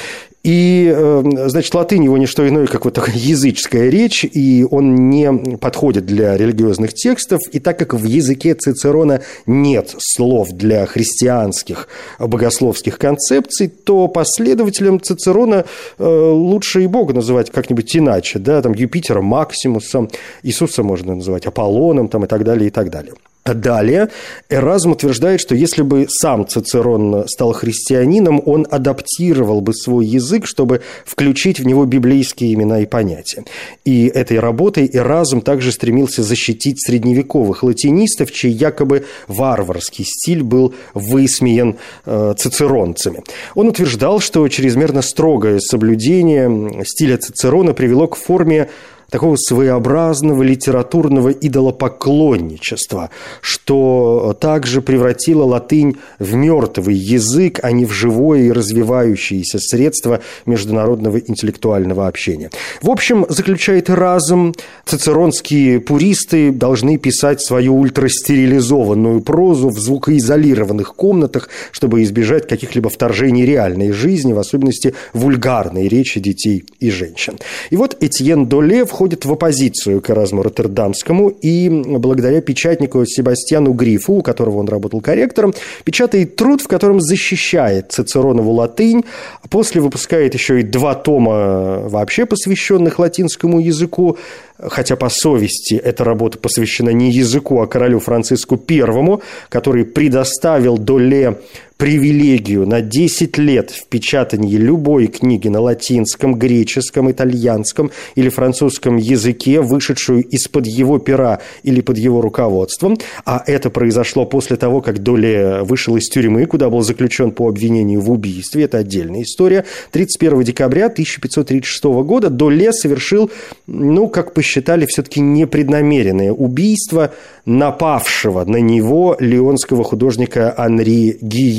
И, 0.43 0.89
э, 0.95 1.23
значит, 1.47 1.73
латынь 1.73 2.05
его 2.05 2.17
не 2.17 2.25
что 2.25 2.47
иное, 2.47 2.67
как 2.67 2.85
вот 2.85 2.93
такая 2.93 3.15
языческая 3.17 3.89
речь, 3.89 4.23
и 4.23 4.65
он 4.69 5.09
не 5.09 5.57
подходит 5.57 6.05
для 6.05 6.37
религиозных 6.37 6.93
текстов. 6.93 7.41
И 7.51 7.59
так 7.59 7.77
как 7.77 7.93
в 7.93 8.05
языке 8.05 8.53
Цицерона 8.53 9.21
нет 9.45 9.93
слов 9.97 10.51
для 10.51 10.85
христианских 10.85 11.89
богословских 12.17 12.97
концепций, 12.97 13.67
то 13.67 14.07
последователям 14.07 15.01
Цицерона 15.01 15.65
э, 15.97 16.05
лучше 16.07 16.83
и 16.83 16.87
Бога 16.87 17.13
называть 17.13 17.51
как-нибудь 17.51 17.93
иначе. 17.97 18.39
Да? 18.39 18.61
Там 18.61 18.73
Юпитера 18.73 19.21
Максимусом, 19.21 20.09
Иисуса 20.43 20.81
можно 20.81 21.15
называть 21.15 21.45
Аполлоном 21.45 22.07
там, 22.07 22.23
и 22.23 22.27
так 22.27 22.45
далее, 22.45 22.67
и 22.67 22.71
так 22.71 22.89
далее. 22.89 23.13
Далее 23.53 24.09
Эразм 24.49 24.91
утверждает, 24.91 25.39
что 25.39 25.55
если 25.55 25.81
бы 25.81 26.07
сам 26.09 26.47
Цицерон 26.47 27.27
стал 27.27 27.53
христианином, 27.53 28.41
он 28.45 28.67
адаптировал 28.69 29.61
бы 29.61 29.73
свой 29.73 30.05
язык, 30.05 30.45
чтобы 30.45 30.81
включить 31.05 31.59
в 31.59 31.65
него 31.65 31.85
библейские 31.85 32.53
имена 32.53 32.81
и 32.81 32.85
понятия. 32.85 33.45
И 33.85 34.07
этой 34.07 34.39
работой 34.39 34.89
Эразм 34.91 35.41
также 35.41 35.71
стремился 35.71 36.23
защитить 36.23 36.85
средневековых 36.85 37.63
латинистов, 37.63 38.31
чей 38.31 38.51
якобы 38.51 39.05
варварский 39.27 40.05
стиль 40.05 40.43
был 40.43 40.73
высмеян 40.93 41.77
э, 42.05 42.33
цицеронцами. 42.37 43.23
Он 43.55 43.67
утверждал, 43.67 44.19
что 44.19 44.47
чрезмерно 44.47 45.01
строгое 45.01 45.59
соблюдение 45.59 46.83
стиля 46.85 47.17
Цицерона 47.17 47.73
привело 47.73 48.07
к 48.07 48.15
форме 48.15 48.69
такого 49.09 49.35
своеобразного 49.37 50.43
литературного 50.43 51.29
идолопоклонничества, 51.29 53.09
что 53.41 54.35
также 54.39 54.81
превратило 54.81 55.43
латынь 55.43 55.97
в 56.19 56.35
мертвый 56.35 56.95
язык, 56.95 57.59
а 57.63 57.71
не 57.71 57.85
в 57.85 57.91
живое 57.91 58.43
и 58.43 58.51
развивающееся 58.51 59.59
средство 59.59 60.21
международного 60.45 61.17
интеллектуального 61.17 62.07
общения. 62.07 62.49
В 62.81 62.89
общем, 62.89 63.25
заключает 63.29 63.89
разум, 63.89 64.53
цицеронские 64.85 65.79
пуристы 65.79 66.51
должны 66.51 66.97
писать 66.97 67.41
свою 67.41 67.77
ультрастерилизованную 67.77 69.21
прозу 69.21 69.69
в 69.69 69.79
звукоизолированных 69.79 70.95
комнатах, 70.95 71.49
чтобы 71.71 72.03
избежать 72.03 72.47
каких-либо 72.47 72.89
вторжений 72.89 73.45
реальной 73.45 73.91
жизни, 73.91 74.33
в 74.33 74.39
особенности 74.39 74.93
вульгарной 75.13 75.87
речи 75.87 76.19
детей 76.19 76.65
и 76.79 76.89
женщин. 76.89 77.37
И 77.69 77.75
вот 77.75 77.97
Этьен 77.99 78.47
Доле 78.47 78.85
в 78.85 78.91
входит 78.97 79.25
в 79.25 79.31
оппозицию 79.31 80.01
к 80.01 80.09
Эразму 80.09 80.41
Роттердамскому 80.41 81.29
и 81.29 81.69
благодаря 81.69 82.41
печатнику 82.41 83.05
Себастьяну 83.05 83.73
Грифу, 83.73 84.13
у 84.13 84.21
которого 84.23 84.57
он 84.57 84.67
работал 84.67 85.01
корректором, 85.01 85.53
печатает 85.83 86.35
труд, 86.35 86.61
в 86.61 86.67
котором 86.67 86.99
защищает 86.99 87.91
Цицеронову 87.91 88.51
латынь, 88.53 89.03
после 89.51 89.81
выпускает 89.81 90.33
еще 90.33 90.61
и 90.61 90.63
два 90.63 90.95
тома 90.95 91.87
вообще 91.87 92.25
посвященных 92.25 92.97
латинскому 92.97 93.59
языку, 93.59 94.17
хотя 94.57 94.95
по 94.95 95.09
совести 95.09 95.75
эта 95.75 96.03
работа 96.03 96.39
посвящена 96.39 96.89
не 96.89 97.11
языку, 97.11 97.61
а 97.61 97.67
королю 97.67 97.99
Франциску 97.99 98.59
I, 98.67 99.19
который 99.49 99.85
предоставил 99.85 100.79
Доле 100.79 101.37
привилегию 101.77 102.67
на 102.67 102.81
10 102.81 103.37
лет 103.37 103.71
в 103.71 103.87
печатании 103.87 104.57
любой 104.57 105.07
книги 105.07 105.47
на 105.47 105.61
латинском, 105.61 106.35
греческом, 106.35 107.11
итальянском 107.11 107.91
или 108.15 108.29
французском 108.29 108.97
языке, 108.97 109.61
вышедшую 109.61 110.23
из-под 110.23 110.67
его 110.67 110.97
пера 110.97 111.39
или 111.63 111.81
под 111.81 111.97
его 111.97 112.21
руководством. 112.21 112.97
А 113.25 113.43
это 113.45 113.69
произошло 113.69 114.25
после 114.25 114.57
того, 114.57 114.81
как 114.81 115.03
Доле 115.03 115.61
вышел 115.61 115.95
из 115.97 116.09
тюрьмы, 116.09 116.45
куда 116.47 116.69
был 116.69 116.81
заключен 116.81 117.31
по 117.31 117.47
обвинению 117.47 118.01
в 118.01 118.11
убийстве. 118.11 118.63
Это 118.63 118.79
отдельная 118.79 119.21
история. 119.21 119.65
31 119.91 120.43
декабря 120.43 120.87
1536 120.87 121.83
года 121.83 122.29
Доле 122.29 122.73
совершил, 122.73 123.29
ну, 123.67 124.07
как 124.09 124.33
посчитали, 124.33 124.85
все-таки 124.87 125.19
непреднамеренное 125.19 126.31
убийство 126.31 127.13
напавшего 127.45 128.43
на 128.43 128.57
него 128.57 129.15
леонского 129.19 129.83
художника 129.83 130.53
Анри 130.57 131.17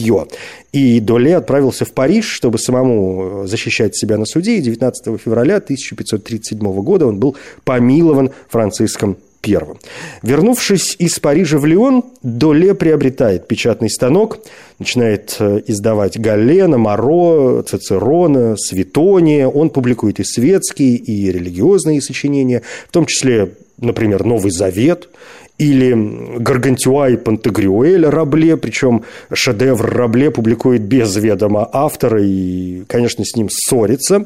Гийо. 0.09 0.29
И 0.73 1.01
Доле 1.01 1.37
отправился 1.37 1.85
в 1.85 1.93
Париж, 1.93 2.27
чтобы 2.27 2.59
самому 2.59 3.47
защищать 3.47 3.97
себя 3.97 4.19
на 4.19 4.27
суде, 4.27 4.57
и 4.57 4.61
19 4.61 5.21
февраля 5.21 5.57
1537 5.57 6.59
года 6.83 7.07
он 7.07 7.19
был 7.19 7.37
помилован 7.65 8.31
Франциском 8.49 9.17
первым. 9.41 9.79
Вернувшись 10.23 10.97
из 10.99 11.19
Парижа 11.21 11.59
в 11.59 11.65
Лион, 11.65 12.05
Доле 12.23 12.75
приобретает 12.75 13.47
печатный 13.47 13.89
станок, 13.89 14.41
начинает 14.79 15.37
э, 15.39 15.63
издавать 15.67 16.19
Галена, 16.19 16.77
Моро, 16.77 17.63
Цицерона, 17.63 18.57
Светония. 18.57 19.47
Он 19.47 19.71
публикует 19.71 20.21
и 20.21 20.25
светские, 20.25 20.97
и 20.97 21.31
религиозные 21.31 22.03
сочинения, 22.03 22.63
в 22.89 22.93
том 22.93 23.07
числе, 23.07 23.53
например, 23.79 24.25
Новый 24.25 24.51
Завет, 24.51 25.09
или 25.59 26.39
Гаргантюа 26.39 27.11
и 27.11 27.17
Пантагрюэль 27.17 28.07
Рабле, 28.07 28.57
причем 28.57 29.05
шедевр 29.33 29.87
Рабле 29.91 30.31
публикует 30.31 30.83
без 30.83 31.17
ведома 31.17 31.69
автора 31.73 32.23
и, 32.23 32.85
конечно, 32.87 33.25
с 33.25 33.35
ним 33.37 33.49
ссорится. 33.51 34.25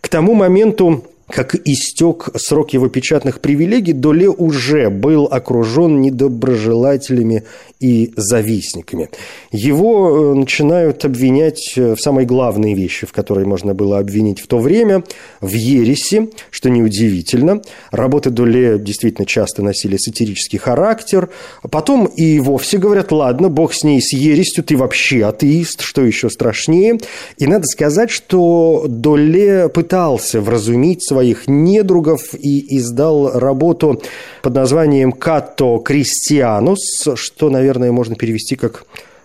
К 0.00 0.08
тому 0.08 0.34
моменту 0.34 1.04
как 1.28 1.54
истек 1.66 2.30
срок 2.36 2.72
его 2.72 2.88
печатных 2.88 3.40
привилегий, 3.40 3.92
Доле 3.92 4.28
уже 4.28 4.90
был 4.90 5.24
окружен 5.24 6.00
недоброжелателями 6.00 7.44
и 7.80 8.12
завистниками. 8.16 9.10
Его 9.50 10.32
э, 10.32 10.34
начинают 10.34 11.04
обвинять 11.04 11.74
в 11.76 11.96
самой 11.96 12.24
главной 12.24 12.74
вещи, 12.74 13.06
в 13.06 13.12
которой 13.12 13.44
можно 13.44 13.74
было 13.74 13.98
обвинить 13.98 14.40
в 14.40 14.46
то 14.46 14.58
время, 14.58 15.04
в 15.40 15.52
ереси, 15.52 16.30
что 16.50 16.70
неудивительно. 16.70 17.62
Работы 17.90 18.30
Доле 18.30 18.78
действительно 18.78 19.26
часто 19.26 19.62
носили 19.62 19.96
сатирический 19.96 20.58
характер. 20.58 21.30
Потом 21.70 22.06
и 22.06 22.38
вовсе 22.40 22.78
говорят, 22.78 23.12
ладно, 23.12 23.48
бог 23.48 23.74
с 23.74 23.84
ней, 23.84 24.00
с 24.00 24.12
ересью, 24.12 24.64
ты 24.64 24.76
вообще 24.76 25.24
атеист, 25.24 25.82
что 25.82 26.02
еще 26.04 26.30
страшнее. 26.30 26.98
И 27.38 27.46
надо 27.46 27.66
сказать, 27.66 28.10
что 28.10 28.86
Доле 28.88 29.68
пытался 29.68 30.40
вразумить 30.40 31.02
своих 31.24 31.48
недругов 31.48 32.34
и 32.34 32.76
издал 32.76 33.38
работу 33.38 34.02
под 34.42 34.54
названием 34.54 35.10
«Като 35.10 35.78
Кристианус», 35.78 36.80
что, 37.14 37.48
наверное, 37.48 37.92
можно 37.92 38.14
перевести 38.14 38.56
как 38.56 38.84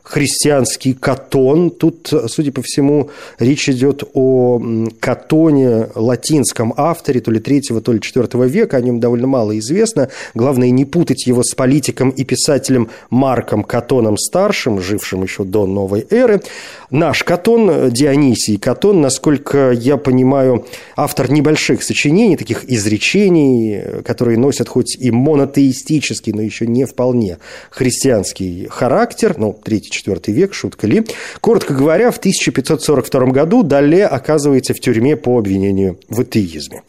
христианский 0.09 0.93
катон. 0.93 1.69
Тут, 1.69 2.11
судя 2.27 2.51
по 2.51 2.61
всему, 2.63 3.09
речь 3.37 3.69
идет 3.69 4.03
о 4.13 4.59
катоне, 4.99 5.87
латинском 5.93 6.73
авторе, 6.75 7.21
то 7.21 7.29
ли 7.31 7.39
третьего, 7.39 7.79
то 7.79 7.93
ли 7.93 8.01
четвертого 8.01 8.45
века. 8.45 8.77
О 8.77 8.81
нем 8.81 8.99
довольно 8.99 9.27
мало 9.27 9.57
известно. 9.59 10.09
Главное, 10.33 10.71
не 10.71 10.85
путать 10.85 11.27
его 11.27 11.43
с 11.43 11.53
политиком 11.53 12.09
и 12.09 12.23
писателем 12.23 12.89
Марком 13.11 13.63
Катоном 13.63 14.17
Старшим, 14.17 14.81
жившим 14.81 15.23
еще 15.23 15.43
до 15.43 15.67
новой 15.67 16.07
эры. 16.09 16.41
Наш 16.89 17.23
Катон, 17.23 17.91
Дионисий 17.91 18.57
Катон, 18.57 19.01
насколько 19.01 19.71
я 19.71 19.97
понимаю, 19.97 20.65
автор 20.95 21.29
небольших 21.29 21.83
сочинений, 21.83 22.35
таких 22.35 22.65
изречений, 22.67 24.01
которые 24.03 24.39
носят 24.39 24.67
хоть 24.67 24.95
и 24.95 25.11
монотеистический, 25.11 26.33
но 26.33 26.41
еще 26.41 26.65
не 26.65 26.85
вполне 26.85 27.37
христианский 27.69 28.67
характер, 28.71 29.35
ну, 29.37 29.55
третий, 29.63 29.91
четвертый 29.99 30.33
век, 30.33 30.53
шутка 30.53 30.87
ли. 30.87 31.03
Коротко 31.41 31.73
говоря, 31.73 32.11
в 32.11 32.17
1542 32.17 33.25
году 33.27 33.63
Дале 33.63 34.05
оказывается 34.05 34.73
в 34.73 34.79
тюрьме 34.79 35.15
по 35.15 35.37
обвинению 35.37 35.99
в 36.07 36.21
атеизме. 36.21 36.83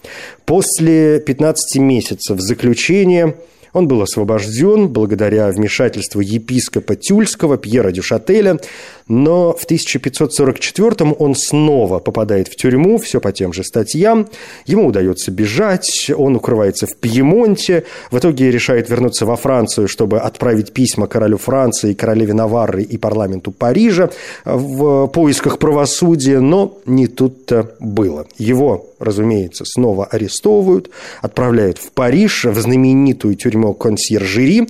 После 0.45 1.21
15 1.21 1.81
месяцев 1.81 2.41
заключения 2.41 3.35
Он 3.73 3.87
был 3.87 4.03
освобожден 4.03 4.89
благодаря 4.89 5.51
вмешательству 5.51 6.21
епископа 6.21 6.97
Тюльского 6.97 7.57
Пьера 7.57 7.93
Дюшателя, 7.93 8.59
но 9.07 9.53
в 9.53 9.65
1544 9.65 11.13
он 11.19 11.35
снова 11.35 11.99
попадает 11.99 12.49
в 12.49 12.57
тюрьму, 12.57 12.99
все 12.99 13.21
по 13.21 13.33
тем 13.33 13.53
же 13.53 13.65
статьям. 13.65 14.29
Ему 14.67 14.87
удается 14.87 15.31
бежать, 15.31 16.11
он 16.17 16.37
укрывается 16.37 16.87
в 16.87 16.97
Пьемонте, 16.97 17.85
в 18.11 18.19
итоге 18.19 18.51
решает 18.51 18.89
вернуться 18.89 19.27
во 19.27 19.37
Францию, 19.37 19.89
чтобы 19.89 20.19
отправить 20.19 20.73
письма 20.73 21.07
королю 21.07 21.39
Франции, 21.39 21.95
королеве 21.95 22.35
Наварры 22.35 22.83
и 22.83 22.97
парламенту 22.99 23.51
Парижа 23.51 24.11
в 24.45 25.09
поисках 25.09 25.59
правосудия, 25.59 26.41
но 26.41 26.79
не 26.87 27.07
тут-то 27.07 27.73
было. 27.81 28.27
Его, 28.39 28.87
разумеется, 28.99 29.65
снова 29.65 30.07
арестовывают, 30.07 30.91
отправляют 31.21 31.79
в 31.79 31.91
Париж, 31.93 32.45
в 32.45 32.61
знаменитую 32.61 33.35
тюрьму 33.35 33.60
консьержери, 33.75 34.67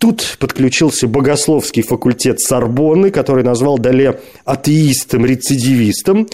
Тут 0.00 0.38
подключился 0.38 1.06
богословский 1.06 1.82
факультет 1.82 2.40
Сорбонны, 2.40 3.10
который 3.10 3.44
назвал 3.44 3.76
Дале 3.76 4.18
атеистом-рецидивистом. 4.46 6.26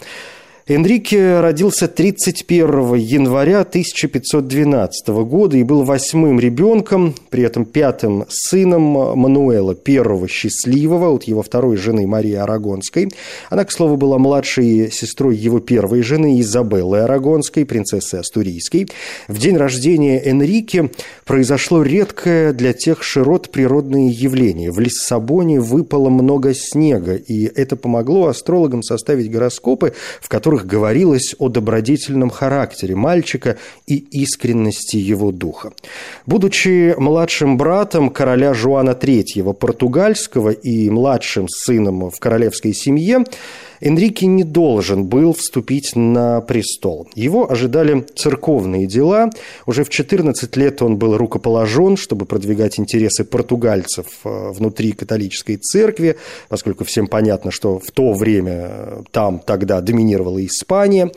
Энрике 0.68 1.40
родился 1.40 1.88
31 1.88 2.94
января 2.94 3.62
1512 3.62 5.08
года 5.08 5.56
и 5.56 5.64
был 5.64 5.82
восьмым 5.82 6.38
ребенком, 6.38 7.16
при 7.30 7.42
этом 7.42 7.64
пятым 7.64 8.26
сыном 8.28 8.82
Мануэла 8.82 9.76
I 9.84 10.28
Счастливого 10.28 11.10
от 11.10 11.24
его 11.24 11.42
второй 11.42 11.76
жены 11.76 12.06
Марии 12.06 12.34
Арагонской. 12.34 13.08
Она, 13.50 13.64
к 13.64 13.72
слову, 13.72 13.96
была 13.96 14.18
младшей 14.18 14.92
сестрой 14.92 15.34
его 15.34 15.58
первой 15.58 16.02
жены 16.02 16.40
Изабеллы 16.40 17.00
Арагонской, 17.00 17.66
принцессы 17.66 18.14
Астурийской. 18.14 18.86
В 19.26 19.38
день 19.38 19.56
рождения 19.56 20.22
Энрике 20.24 20.90
произошло 21.24 21.82
редкое 21.82 22.52
для 22.52 22.72
тех 22.72 23.02
широт 23.02 23.50
природное 23.50 24.10
явление. 24.10 24.70
В 24.70 24.78
Лиссабоне 24.78 25.58
выпало 25.58 26.08
много 26.08 26.54
снега, 26.54 27.16
и 27.16 27.46
это 27.46 27.74
помогло 27.74 28.28
астрологам 28.28 28.84
составить 28.84 29.28
гороскопы, 29.28 29.92
в 30.20 30.28
которых 30.28 30.51
которых 30.52 30.66
говорилось 30.66 31.34
о 31.38 31.48
добродетельном 31.48 32.28
характере 32.28 32.94
мальчика 32.94 33.56
и 33.86 33.96
искренности 33.96 34.96
его 34.96 35.32
духа. 35.32 35.72
Будучи 36.26 36.94
младшим 36.98 37.56
братом 37.56 38.10
короля 38.10 38.52
Жуана 38.52 38.90
III 38.90 39.54
португальского 39.54 40.50
и 40.50 40.90
младшим 40.90 41.48
сыном 41.48 42.10
в 42.10 42.18
королевской 42.18 42.74
семье, 42.74 43.24
Энрике 43.82 44.26
не 44.26 44.44
должен 44.44 45.06
был 45.06 45.34
вступить 45.34 45.96
на 45.96 46.40
престол. 46.40 47.08
Его 47.16 47.50
ожидали 47.50 48.06
церковные 48.14 48.86
дела. 48.86 49.30
Уже 49.66 49.82
в 49.82 49.88
14 49.88 50.56
лет 50.56 50.82
он 50.82 50.98
был 50.98 51.16
рукоположен, 51.16 51.96
чтобы 51.96 52.24
продвигать 52.24 52.78
интересы 52.78 53.24
португальцев 53.24 54.06
э, 54.24 54.52
внутри 54.52 54.92
католической 54.92 55.56
церкви, 55.56 56.16
поскольку 56.48 56.84
всем 56.84 57.08
понятно, 57.08 57.50
что 57.50 57.80
в 57.80 57.90
то 57.90 58.12
время 58.12 58.68
э, 58.70 59.02
там 59.10 59.40
тогда 59.40 59.80
доминировала 59.80 60.44
Испания. 60.46 61.10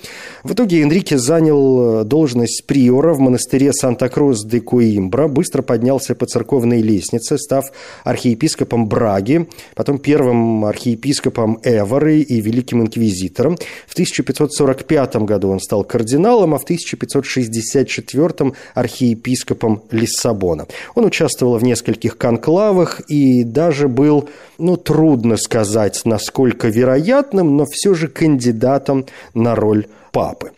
В 0.44 0.54
итоге 0.54 0.82
Энрике 0.82 1.20
занял 1.20 2.02
э, 2.02 2.04
должность 2.04 2.66
приора 2.66 3.14
в 3.14 3.20
монастыре 3.20 3.74
Санта-Крус 3.74 4.44
де 4.44 4.60
Коимбра, 4.60 5.28
быстро 5.28 5.62
поднялся 5.62 6.16
по 6.16 6.26
церковной 6.26 6.82
лестнице, 6.82 7.38
став 7.38 7.66
архиепископом 8.04 8.88
Браги, 8.88 9.48
потом 9.76 10.00
первым 10.00 10.66
архиепископом 10.66 11.60
Эвары 11.64 12.22
и 12.22 12.42
великим 12.42 12.55
инквизитором. 12.82 13.58
В 13.88 13.94
1545 13.94 15.16
году 15.18 15.50
он 15.50 15.60
стал 15.60 15.84
кардиналом, 15.84 16.54
а 16.54 16.58
в 16.58 16.64
1564 16.64 18.54
архиепископом 18.74 19.84
Лиссабона. 19.92 20.68
Он 20.96 21.06
участвовал 21.06 21.58
в 21.58 21.64
нескольких 21.64 22.18
конклавах 22.18 23.02
и 23.02 23.44
даже 23.44 23.88
был, 23.88 24.30
ну, 24.58 24.78
трудно 24.78 25.38
сказать, 25.38 26.02
насколько 26.06 26.68
вероятным, 26.68 27.58
но 27.58 27.66
все 27.66 27.94
же 27.94 28.08
кандидатом 28.08 29.06
на 29.34 29.56
роль 29.56 29.88
папы. 30.12 30.52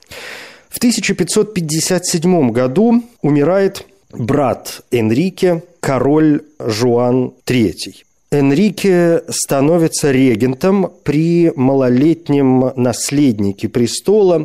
В 0.69 0.77
1557 0.77 2.51
году 2.51 3.03
умирает 3.21 3.85
брат 4.11 4.81
Энрике, 4.91 5.63
король 5.79 6.43
Жуан 6.59 7.33
III. 7.45 8.06
Энрике 8.29 9.23
становится 9.29 10.11
регентом 10.11 10.91
при 11.03 11.53
малолетнем 11.55 12.73
наследнике 12.75 13.69
престола 13.69 14.43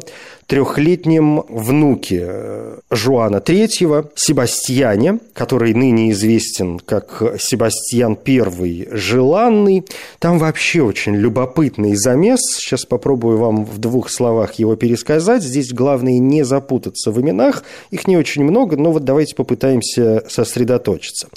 трехлетнем 0.53 1.45
внуке 1.49 2.27
э, 2.29 2.79
Жуана 2.91 3.37
III, 3.37 4.11
Себастьяне, 4.15 5.19
который 5.33 5.73
ныне 5.73 6.11
известен 6.11 6.79
как 6.79 7.23
Себастьян 7.39 8.19
I 8.27 8.87
Желанный. 8.91 9.87
Там 10.19 10.39
вообще 10.39 10.83
очень 10.83 11.15
любопытный 11.15 11.95
замес. 11.95 12.41
Сейчас 12.59 12.85
попробую 12.85 13.39
вам 13.39 13.65
в 13.65 13.79
двух 13.79 14.11
словах 14.11 14.53
его 14.57 14.77
пересказать. 14.77 15.43
Здесь 15.43 15.73
главное 15.73 16.19
не 16.19 16.43
запутаться 16.45 17.13
в 17.13 17.19
именах. 17.19 17.65
Их 17.91 18.07
не 18.07 18.19
очень 18.19 18.45
много, 18.45 18.77
но 18.77 18.93
вот 18.93 19.05
давайте 19.05 19.35
попытаемся 19.35 20.23
сосредоточиться. 20.29 21.29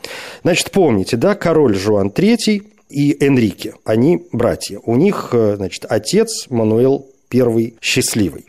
Значит, 0.43 0.71
помните, 0.71 1.15
да, 1.15 1.35
король 1.35 1.75
Жуан 1.77 2.09
III 2.09 2.63
и 2.89 3.15
Энрике. 3.25 3.75
Они 3.85 4.27
братья. 4.33 4.81
У 4.83 4.97
них, 4.97 5.29
э, 5.31 5.55
значит, 5.55 5.85
отец 5.87 6.47
Мануэл 6.49 7.07
I 7.33 7.75
Счастливый 7.79 8.47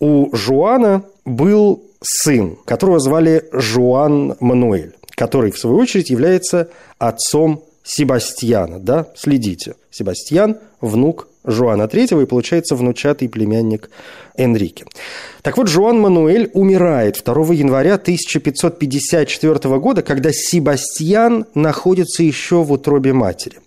у 0.00 0.34
Жуана 0.34 1.04
был 1.24 1.84
сын, 2.00 2.56
которого 2.64 3.00
звали 3.00 3.44
Жуан 3.52 4.36
Мануэль, 4.40 4.94
который, 5.16 5.50
в 5.50 5.58
свою 5.58 5.78
очередь, 5.78 6.10
является 6.10 6.68
отцом 6.98 7.62
Себастьяна. 7.82 8.78
Да? 8.78 9.08
Следите. 9.16 9.74
Себастьян 9.90 10.58
внук 10.80 11.28
Жуана 11.44 11.82
III 11.82 12.22
и, 12.22 12.26
получается, 12.26 12.74
внучатый 12.74 13.28
племянник 13.28 13.90
Энрике. 14.36 14.84
Так 15.42 15.58
вот, 15.58 15.68
Жуан 15.68 16.00
Мануэль 16.00 16.50
умирает 16.54 17.22
2 17.24 17.54
января 17.54 17.94
1554 17.94 19.78
года, 19.78 20.02
когда 20.02 20.30
Себастьян 20.32 21.44
находится 21.54 22.22
еще 22.22 22.62
в 22.62 22.72
утробе 22.72 23.12
матери. 23.12 23.58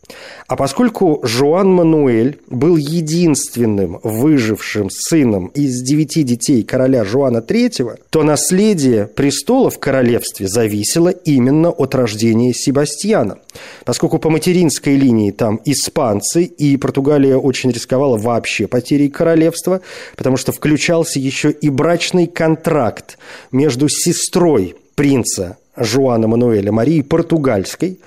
А 0.48 0.56
поскольку 0.56 1.20
Жуан 1.24 1.70
Мануэль 1.70 2.40
был 2.48 2.78
единственным 2.78 4.00
выжившим 4.02 4.90
сыном 4.90 5.48
из 5.48 5.82
девяти 5.82 6.24
детей 6.24 6.64
короля 6.64 7.04
Жуана 7.04 7.40
III, 7.40 8.00
то 8.10 8.24
наследие 8.24 9.08
престола 9.08 9.70
в 9.70 9.80
королевстве 9.80 10.48
зависело 10.48 11.10
именно 11.10 11.70
от 11.70 11.94
рождения 11.94 12.54
Себастьяна. 12.54 13.40
Поскольку 13.84 14.20
по 14.20 14.30
материнской 14.30 14.96
линии 14.96 15.32
там 15.32 15.60
испанцы, 15.66 16.44
и 16.44 16.78
Португалия 16.78 17.36
очень 17.36 17.72
рисковала 17.72 18.18
вообще 18.18 18.68
потерей 18.68 19.10
королевства, 19.10 19.82
потому 20.16 20.38
что 20.38 20.54
включался 20.58 21.20
еще 21.20 21.52
и 21.52 21.70
брачный 21.70 22.26
контракт 22.26 23.20
между 23.52 23.88
сестрой 23.90 24.76
принца 24.96 25.58
Жуана 25.78 26.28
Мануэля 26.28 26.72
Марии 26.72 27.02
Португальской 27.02 28.00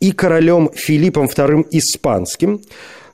и 0.00 0.12
королем 0.12 0.70
Филиппом 0.74 1.26
II 1.26 1.66
Испанским, 1.70 2.62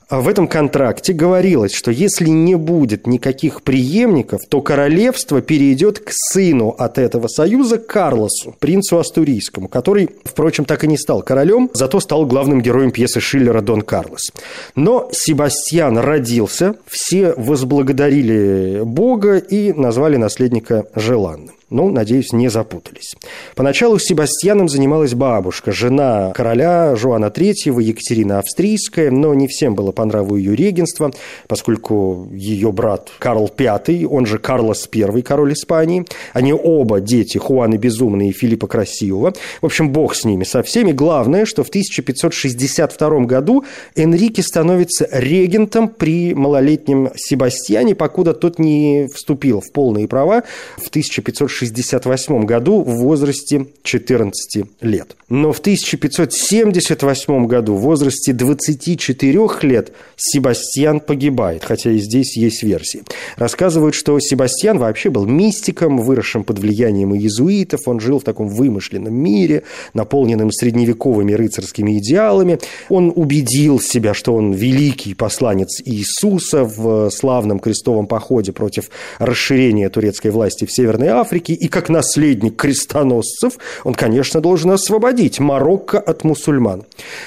в 0.09 0.27
этом 0.27 0.47
контракте 0.47 1.13
говорилось, 1.13 1.73
что 1.73 1.89
если 1.89 2.29
не 2.29 2.55
будет 2.55 3.07
никаких 3.07 3.63
преемников, 3.63 4.41
то 4.47 4.61
королевство 4.61 5.41
перейдет 5.41 5.99
к 5.99 6.09
сыну 6.11 6.69
от 6.69 6.99
этого 6.99 7.27
союза 7.27 7.79
Карлосу, 7.79 8.55
принцу 8.59 8.99
Астурийскому, 8.99 9.67
который, 9.67 10.09
впрочем, 10.23 10.65
так 10.65 10.83
и 10.83 10.87
не 10.87 10.97
стал 10.97 11.23
королем, 11.23 11.71
зато 11.73 11.99
стал 11.99 12.25
главным 12.27 12.61
героем 12.61 12.91
пьесы 12.91 13.19
Шиллера 13.19 13.61
«Дон 13.61 13.81
Карлос». 13.81 14.31
Но 14.75 15.09
Себастьян 15.11 15.97
родился, 15.97 16.75
все 16.87 17.33
возблагодарили 17.35 18.81
Бога 18.83 19.37
и 19.37 19.73
назвали 19.73 20.17
наследника 20.17 20.85
желанным. 20.95 21.55
Ну, 21.71 21.89
надеюсь, 21.89 22.31
не 22.31 22.47
запутались. 22.47 23.15
Поначалу 23.55 23.97
Себастьяном 23.97 24.69
занималась 24.69 25.15
бабушка, 25.15 25.71
жена 25.71 26.31
короля 26.35 26.95
Жуана 26.95 27.25
III, 27.25 27.81
Екатерина 27.81 28.37
Австрийская, 28.37 29.09
но 29.09 29.33
не 29.33 29.47
всем 29.47 29.73
было 29.73 29.91
по 29.91 30.05
нраву 30.05 30.35
ее 30.35 30.55
регенство, 30.55 31.11
поскольку 31.47 32.29
ее 32.31 32.71
брат 32.71 33.09
Карл 33.17 33.51
V, 33.57 34.05
он 34.07 34.27
же 34.27 34.37
Карлос 34.37 34.87
I, 34.93 35.23
король 35.23 35.53
Испании, 35.53 36.05
они 36.33 36.53
оба 36.53 37.01
дети 37.01 37.39
Хуаны 37.39 37.77
Безумные 37.77 38.29
и 38.29 38.33
Филиппа 38.33 38.67
Красивого. 38.67 39.33
В 39.59 39.65
общем, 39.65 39.89
бог 39.89 40.13
с 40.13 40.23
ними, 40.23 40.43
со 40.43 40.61
всеми. 40.61 40.91
Главное, 40.91 41.45
что 41.45 41.63
в 41.63 41.69
1562 41.69 43.21
году 43.21 43.65
Энрике 43.95 44.43
становится 44.43 45.07
регентом 45.11 45.87
при 45.87 46.35
малолетнем 46.35 47.09
Себастьяне, 47.15 47.95
покуда 47.95 48.35
тот 48.35 48.59
не 48.59 49.09
вступил 49.11 49.61
в 49.61 49.71
полные 49.71 50.07
права 50.07 50.43
в 50.77 50.89
1560 50.89 51.54
1568 51.55 52.45
году 52.45 52.81
в 52.81 52.97
возрасте 52.97 53.67
14 53.83 54.65
лет. 54.81 55.15
Но 55.29 55.51
в 55.51 55.59
1578 55.59 57.47
году 57.47 57.75
в 57.75 57.81
возрасте 57.81 58.33
24 58.33 59.39
лет 59.61 59.91
Себастьян 60.17 60.99
погибает, 60.99 61.63
хотя 61.63 61.91
и 61.91 61.97
здесь 61.97 62.37
есть 62.37 62.63
версии. 62.63 63.03
Рассказывают, 63.37 63.95
что 63.95 64.19
Себастьян 64.19 64.77
вообще 64.77 65.09
был 65.09 65.25
мистиком, 65.25 65.97
выросшим 65.97 66.43
под 66.43 66.59
влиянием 66.59 67.15
иезуитов, 67.15 67.81
он 67.87 67.99
жил 67.99 68.19
в 68.19 68.23
таком 68.23 68.49
вымышленном 68.49 69.13
мире, 69.13 69.63
наполненном 69.93 70.51
средневековыми 70.51 71.33
рыцарскими 71.33 71.97
идеалами. 71.97 72.59
Он 72.89 73.11
убедил 73.15 73.79
себя, 73.79 74.13
что 74.13 74.35
он 74.35 74.51
великий 74.53 75.13
посланец 75.13 75.81
Иисуса 75.83 76.63
в 76.63 77.09
славном 77.09 77.59
крестовом 77.59 78.07
походе 78.07 78.51
против 78.51 78.89
расширения 79.19 79.89
турецкой 79.89 80.31
власти 80.31 80.65
в 80.65 80.71
Северной 80.71 81.07
Африке, 81.07 81.44
Африки, 81.45 81.51
и 81.51 81.67
как 81.67 81.89
наследник 81.89 82.55
крестоносцев 82.55 83.57
он, 83.83 83.93
конечно, 83.93 84.41
должен 84.41 84.71
освободить 84.71 85.39
Марокко 85.39 85.99
от 85.99 86.23
мусульман. 86.23 86.83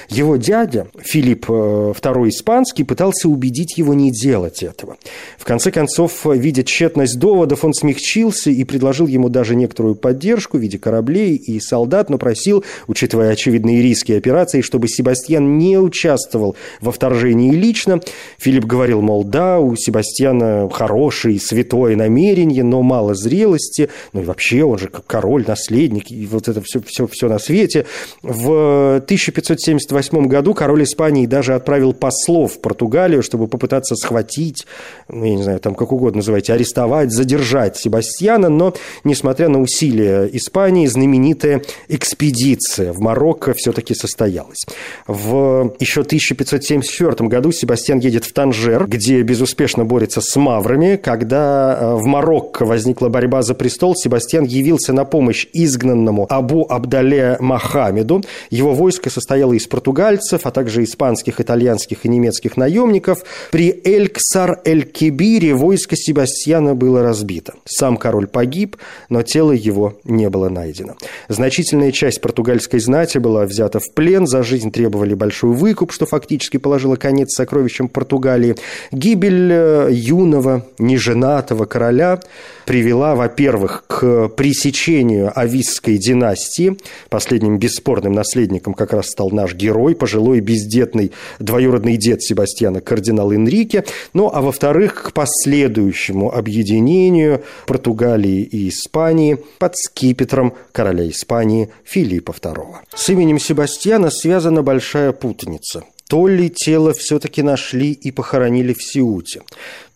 Его 0.09 0.37
дядя, 0.37 0.89
Филипп 0.99 1.47
II 1.49 2.27
э, 2.27 2.29
Испанский, 2.29 2.85
пытался 2.85 3.29
убедить 3.29 3.79
его 3.79 3.95
не 3.95 4.11
делать 4.11 4.63
этого. 4.63 4.97
В 5.39 5.45
конце 5.45 5.71
концов, 5.71 6.25
видя 6.25 6.63
тщетность 6.65 7.19
доводов, 7.19 7.65
он 7.65 7.75
смягчился 7.75 8.51
и 8.51 8.65
предложил 8.65 9.07
ему 9.07 9.29
даже 9.29 9.55
некоторую 9.55 9.95
поддержку 9.95 10.59
в 10.59 10.61
виде 10.61 10.79
кораблей 10.79 11.37
и 11.37 11.61
солдат, 11.61 12.11
но 12.11 12.19
просил, 12.19 12.65
учитывая 12.87 13.31
очевидные 13.31 13.83
риски 13.83 14.13
операции, 14.13 14.63
чтобы 14.63 14.89
Себастьян 14.89 15.59
не 15.59 15.79
участвовал 15.79 16.57
во 16.81 16.93
вторжении 16.93 17.53
лично. 17.53 18.01
Филипп 18.39 18.65
говорил, 18.65 19.01
мол, 19.01 19.25
да, 19.25 19.59
у 19.59 19.77
Себастьяна 19.77 20.69
хорошее 20.71 21.39
святое 21.41 21.97
намерение, 21.97 22.65
но 22.65 22.83
мало 22.83 23.15
зрелости, 23.15 23.89
ну 24.13 24.23
и 24.23 24.25
вообще 24.25 24.65
он 24.65 24.79
же 24.79 24.89
король, 24.89 25.45
наследник, 25.47 26.11
и 26.11 26.27
вот 26.27 26.49
это 26.49 26.61
все, 26.63 26.81
все, 26.81 27.07
все 27.07 27.29
на 27.29 27.39
свете. 27.39 27.87
В 28.23 28.97
1578 28.97 30.27
году 30.27 30.55
король 30.55 30.85
Испании 30.85 31.27
даже 31.27 31.55
отправил 31.55 31.93
послов 31.93 32.55
в 32.55 32.61
Португалию, 32.61 33.23
чтобы 33.23 33.47
попытаться 33.47 33.95
схватить, 33.97 34.67
ну, 35.09 35.25
я 35.25 35.35
не 35.35 35.43
знаю, 35.43 35.61
там 35.61 35.75
как 35.75 35.93
угодно 35.93 36.19
называйте, 36.19 36.53
арестовать, 36.53 37.11
задержать 37.13 37.77
Себастьяна, 37.77 38.49
но, 38.49 38.75
несмотря 39.05 39.49
на 39.49 39.61
усилия 39.61 40.29
Испании, 40.33 40.87
знаменитая 40.87 41.63
экспедиция 41.89 42.93
в 42.93 43.01
Марокко 43.01 43.55
все-таки 43.55 43.95
состоялась. 43.95 44.65
В 45.07 45.75
еще 45.79 46.03
1574 46.03 47.29
году 47.29 47.53
Себастьян 47.53 47.99
едет 47.99 48.25
в 48.25 48.33
Танжер, 48.33 48.87
где 48.87 49.23
безуспешно 49.23 49.85
борется 49.85 50.21
с 50.21 50.37
маврами, 50.37 50.97
когда 50.97 51.79
э, 51.81 51.95
в 51.95 52.07
Марокко 52.07 52.65
возникла 52.65 53.09
борьба 53.09 53.43
за 53.43 53.55
престол, 53.55 53.95
Себастьян 53.99 54.45
явился 54.45 54.93
на 54.93 55.05
помощь 55.05 55.47
изгнанному 55.53 56.27
Абу 56.29 56.67
Абдале 56.69 57.37
Махамеду. 57.41 58.23
Его 58.51 58.75
войско 58.75 59.11
состояло 59.11 59.53
из 59.53 59.67
португальцев, 59.67 60.47
а 60.47 60.51
также 60.51 60.85
испанских, 60.85 61.41
итальянских 61.41 62.05
и 62.05 62.09
немецких 62.09 62.57
наемников. 62.57 63.25
При 63.51 63.71
Эльксар-эль-Кебире 63.85 65.55
войско 65.55 65.97
Себастьяна 65.97 66.75
было 66.75 67.03
разбито. 67.03 67.55
Сам 67.65 67.97
король 67.97 68.27
погиб, 68.27 68.77
но 69.09 69.23
тело 69.23 69.53
его 69.53 69.99
не 70.05 70.29
было 70.31 70.49
найдено. 70.49 70.95
Значительная 71.29 71.93
часть 71.93 72.21
португальской 72.21 72.81
знати 72.81 73.19
была 73.19 73.45
взята 73.45 73.81
в 73.81 73.93
плен, 73.95 74.27
за 74.27 74.43
жизнь 74.43 74.71
требовали 74.71 75.15
большой 75.15 75.53
выкуп, 75.53 75.93
что 75.93 76.07
фактически 76.07 76.57
положило 76.57 76.97
конец 76.97 77.35
сокровищам 77.35 77.89
Португалии. 77.89 78.57
Гибель 78.93 79.53
э, 79.53 79.89
юного, 79.91 80.67
неженатого 80.79 81.65
короля 81.65 82.21
привела, 82.69 83.15
во-первых, 83.15 83.85
к 83.87 84.29
пресечению 84.29 85.33
Ависской 85.35 85.97
династии. 85.97 86.77
Последним 87.09 87.59
бесспорным 87.59 88.13
наследником 88.13 88.75
как 88.75 88.93
раз 88.93 89.07
стал 89.07 89.31
наш 89.31 89.55
герой, 89.55 89.97
пожилой 89.97 90.41
бездетный 90.41 91.13
двоюродный 91.39 91.97
дед 91.97 92.23
Себастьяна, 92.23 92.83
кардинал 92.83 93.33
Энрике. 93.33 93.87
Ну, 94.13 94.31
а 94.31 94.43
во-вторых, 94.43 95.05
к 95.05 95.13
последующему 95.15 96.31
объединению 96.31 97.43
Португалии 97.67 98.43
и 98.43 98.69
Испании 98.69 99.39
под 99.59 99.75
скипетром 99.75 100.53
короля 100.71 101.09
Испании 101.09 101.71
Филиппа 101.85 102.33
II. 102.33 102.75
С 102.95 103.09
именем 103.09 103.39
Себастьяна 103.39 104.11
связана 104.11 104.63
большая 104.63 105.13
путаница. 105.13 105.85
То 106.09 106.27
ли 106.27 106.49
тело 106.49 106.95
все-таки 106.95 107.43
нашли 107.43 107.93
и 107.93 108.11
похоронили 108.11 108.73
в 108.73 108.83
Сиуте, 108.83 109.43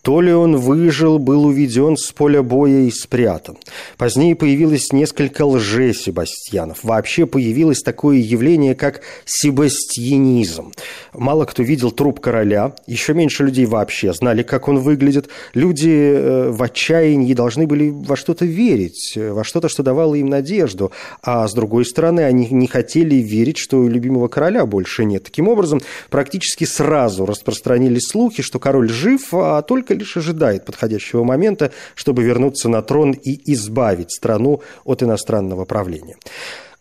то 0.03 0.19
ли 0.19 0.33
он 0.33 0.57
выжил, 0.57 1.17
был 1.17 1.45
уведен 1.45 1.95
с 1.95 2.11
поля 2.11 2.43
боя 2.43 2.81
и 2.81 2.91
спрятан. 2.91 3.57
Позднее 3.97 4.35
появилось 4.35 4.91
несколько 4.91 5.45
лже-себастьянов. 5.45 6.83
Вообще 6.83 7.25
появилось 7.25 7.79
такое 7.79 8.17
явление, 8.17 8.75
как 8.75 8.99
себастьянизм. 9.23 10.73
Мало 11.13 11.45
кто 11.45 11.63
видел 11.63 11.89
труп 11.91 12.19
короля, 12.19 12.75
еще 12.85 13.13
меньше 13.13 13.45
людей 13.45 13.65
вообще 13.65 14.13
знали, 14.13 14.43
как 14.43 14.67
он 14.67 14.79
выглядит. 14.79 15.29
Люди 15.53 15.89
э, 15.89 16.49
в 16.49 16.61
отчаянии 16.61 17.33
должны 17.33 17.65
были 17.65 17.89
во 17.89 18.17
что-то 18.17 18.43
верить, 18.43 19.13
во 19.15 19.45
что-то, 19.45 19.69
что 19.69 19.83
давало 19.83 20.15
им 20.15 20.27
надежду. 20.27 20.91
А 21.21 21.47
с 21.47 21.53
другой 21.53 21.85
стороны, 21.85 22.21
они 22.21 22.49
не 22.51 22.67
хотели 22.67 23.15
верить, 23.15 23.57
что 23.57 23.87
любимого 23.87 24.27
короля 24.27 24.65
больше 24.65 25.05
нет. 25.05 25.23
Таким 25.23 25.47
образом, 25.47 25.79
практически 26.09 26.65
сразу 26.65 27.25
распространились 27.25 28.09
слухи, 28.09 28.43
что 28.43 28.59
король 28.59 28.89
жив, 28.89 29.33
а 29.33 29.61
только 29.61 29.92
только 29.93 29.99
лишь 29.99 30.17
ожидает 30.17 30.65
подходящего 30.65 31.23
момента, 31.23 31.71
чтобы 31.95 32.23
вернуться 32.23 32.69
на 32.69 32.81
трон 32.81 33.11
и 33.11 33.53
избавить 33.53 34.11
страну 34.11 34.61
от 34.83 35.03
иностранного 35.03 35.65
правления. 35.65 36.17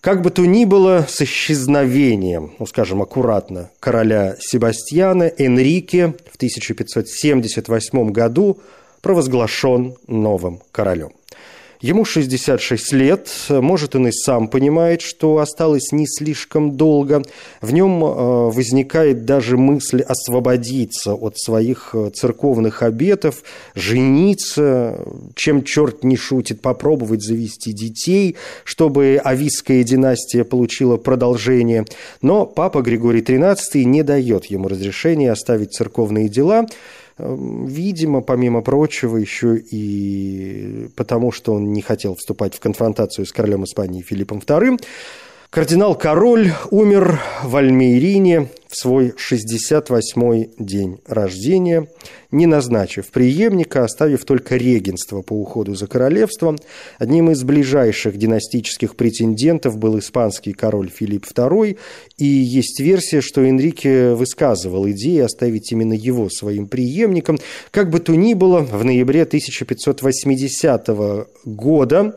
Как 0.01 0.23
бы 0.23 0.31
то 0.31 0.45
ни 0.45 0.65
было, 0.65 1.07
с 1.09 1.21
исчезновением, 1.21 2.55
ну, 2.59 2.67
скажем 2.67 3.03
аккуратно, 3.03 3.71
короля 3.79 4.37
Себастьяна 4.41 5.31
Энрике 5.39 6.15
в 6.33 6.37
1578 6.37 8.11
году 8.11 8.59
провозглашен 9.01 9.95
новым 10.09 10.61
королем. 10.73 11.13
Ему 11.83 12.05
66 12.05 12.93
лет, 12.93 13.29
может, 13.49 13.97
он 13.97 14.07
и 14.07 14.13
сам 14.13 14.47
понимает, 14.47 15.03
что 15.03 15.39
осталось 15.39 15.91
не 15.91 16.07
слишком 16.07 16.77
долго. 16.77 17.25
В 17.61 17.73
нем 17.73 18.05
э, 18.05 18.07
возникает 18.53 19.25
даже 19.25 19.57
мысль 19.57 20.01
освободиться 20.01 21.15
от 21.15 21.37
своих 21.39 21.91
э, 21.95 22.11
церковных 22.15 22.85
обетов, 22.85 23.43
жениться, 23.75 24.97
чем 25.35 25.65
черт 25.65 26.05
не 26.05 26.17
шутит, 26.17 26.61
попробовать 26.61 27.25
завести 27.25 27.73
детей, 27.73 28.37
чтобы 28.63 29.21
авийская 29.23 29.83
династия 29.83 30.45
получила 30.45 30.99
продолжение. 30.99 31.85
Но 32.21 32.47
папа 32.47 32.83
Григорий 32.83 33.23
XIII 33.23 33.83
не 33.83 34.05
дает 34.05 34.45
ему 34.45 34.69
разрешения 34.69 35.33
оставить 35.33 35.73
церковные 35.73 36.29
дела– 36.29 36.65
видимо, 37.19 38.21
помимо 38.21 38.63
прочего, 38.63 39.17
еще 39.17 39.57
и 39.57 40.89
потому, 40.97 41.33
что 41.33 41.55
он 41.55 41.73
не 41.73 41.83
хотел 41.83 42.15
вступать 42.15 42.55
в 42.55 42.61
конфронтацию 42.61 43.27
с 43.27 43.33
королем 43.33 43.65
Испании 43.65 44.03
Филиппом 44.03 44.39
II, 44.39 44.79
Кардинал-король 45.53 46.53
умер 46.71 47.21
в 47.43 47.57
Альмейрине 47.57 48.49
в 48.73 48.77
свой 48.77 49.13
68-й 49.19 50.51
день 50.59 50.99
рождения, 51.07 51.89
не 52.31 52.47
назначив 52.47 53.11
преемника, 53.11 53.85
оставив 53.85 54.25
только 54.25 54.57
регенство 54.57 55.21
по 55.21 55.35
уходу 55.35 55.75
за 55.75 55.87
королевством. 55.87 56.59
Одним 56.99 57.31
из 57.31 57.45
ближайших 57.45 58.17
династических 58.17 58.97
претендентов 58.97 59.77
был 59.77 59.99
испанский 59.99 60.55
король 60.55 60.89
Филипп 60.89 61.27
II, 61.27 61.77
и 62.17 62.25
есть 62.25 62.81
версия, 62.81 63.21
что 63.21 63.43
Энрике 63.43 64.15
высказывал 64.15 64.89
идею 64.89 65.27
оставить 65.27 65.71
именно 65.71 65.93
его 65.93 66.31
своим 66.31 66.67
преемником. 66.67 67.39
Как 67.71 67.91
бы 67.91 68.01
то 68.01 68.15
ни 68.15 68.33
было, 68.33 68.61
в 68.61 68.83
ноябре 68.83 69.25
1580 69.25 70.89
года 71.45 72.15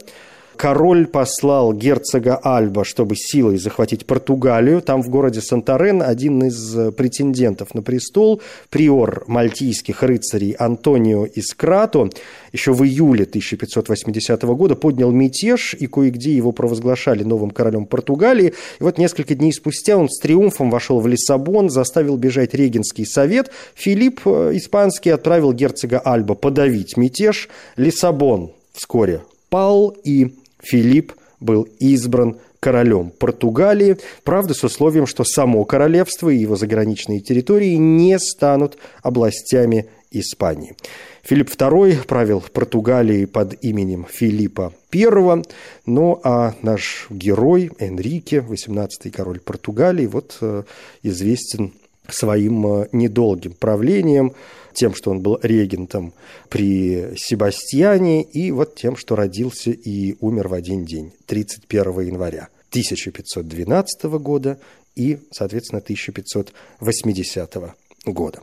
Король 0.57 1.07
послал 1.07 1.73
герцога 1.73 2.37
Альба, 2.41 2.85
чтобы 2.85 3.15
силой 3.15 3.57
захватить 3.57 4.05
Португалию. 4.05 4.81
Там 4.81 5.01
в 5.01 5.09
городе 5.09 5.41
Санторен 5.41 6.01
один 6.01 6.43
из 6.43 6.77
э, 6.77 6.91
претендентов 6.91 7.73
на 7.73 7.81
престол, 7.81 8.41
приор 8.69 9.25
мальтийских 9.27 10.01
рыцарей 10.03 10.51
Антонио 10.53 11.25
Искрато, 11.25 12.09
еще 12.51 12.73
в 12.73 12.83
июле 12.83 13.23
1580 13.23 14.41
года 14.43 14.75
поднял 14.75 15.11
мятеж, 15.11 15.73
и 15.73 15.87
кое-где 15.87 16.33
его 16.33 16.51
провозглашали 16.51 17.23
новым 17.23 17.51
королем 17.51 17.85
Португалии. 17.85 18.53
И 18.79 18.83
вот 18.83 18.97
несколько 18.97 19.35
дней 19.35 19.51
спустя 19.51 19.97
он 19.97 20.09
с 20.09 20.19
триумфом 20.19 20.69
вошел 20.69 20.99
в 20.99 21.07
Лиссабон, 21.07 21.69
заставил 21.69 22.17
бежать 22.17 22.53
регенский 22.53 23.05
совет. 23.05 23.51
Филипп 23.75 24.21
э, 24.25 24.51
Испанский 24.53 25.09
отправил 25.09 25.53
герцога 25.53 25.99
Альба 25.99 26.35
подавить 26.35 26.97
мятеж. 26.97 27.49
Лиссабон 27.75 28.51
вскоре 28.73 29.21
пал, 29.49 29.95
и 30.03 30.33
Филипп 30.65 31.13
был 31.39 31.67
избран 31.79 32.37
королем 32.59 33.11
Португалии, 33.11 33.97
правда, 34.23 34.53
с 34.53 34.63
условием, 34.63 35.05
что 35.05 35.23
само 35.23 35.63
королевство 35.65 36.29
и 36.29 36.37
его 36.37 36.55
заграничные 36.55 37.19
территории 37.19 37.75
не 37.75 38.17
станут 38.17 38.77
областями 39.03 39.85
Испании. 40.09 40.75
Филипп 41.23 41.49
II 41.49 42.05
правил 42.07 42.43
Португалией 42.53 43.27
под 43.27 43.63
именем 43.63 44.05
Филиппа 44.09 44.73
I, 44.93 45.43
ну 45.85 46.19
а 46.23 46.53
наш 46.61 47.07
герой 47.09 47.71
Энрике, 47.79 48.37
18-й 48.37 49.11
король 49.11 49.39
Португалии, 49.39 50.05
вот 50.05 50.37
э, 50.41 50.63
известен 51.03 51.73
своим 52.07 52.65
э, 52.67 52.87
недолгим 52.91 53.53
правлением, 53.53 54.33
тем, 54.75 54.93
что 54.93 55.11
он 55.11 55.21
был 55.21 55.39
регентом 55.41 56.13
при 56.49 57.15
Себастьяне, 57.17 58.21
и 58.21 58.51
вот 58.51 58.75
тем, 58.75 58.95
что 58.95 59.15
родился 59.15 59.71
и 59.71 60.15
умер 60.19 60.49
в 60.49 60.53
один 60.53 60.85
день, 60.85 61.11
31 61.25 62.01
января 62.01 62.49
1512 62.69 64.03
года 64.19 64.59
и, 64.95 65.19
соответственно, 65.31 65.79
1580 65.79 67.75
года. 68.05 68.41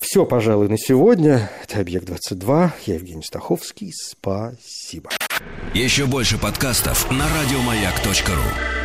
Все, 0.00 0.26
пожалуй, 0.26 0.68
на 0.68 0.76
сегодня. 0.76 1.50
Это 1.62 1.80
«Объект-22». 1.80 2.70
Я 2.86 2.94
Евгений 2.94 3.22
Стаховский. 3.22 3.90
Спасибо. 3.94 5.10
Еще 5.72 6.04
больше 6.06 6.38
подкастов 6.38 7.10
на 7.10 7.26
радиомаяк.ру 7.26 8.83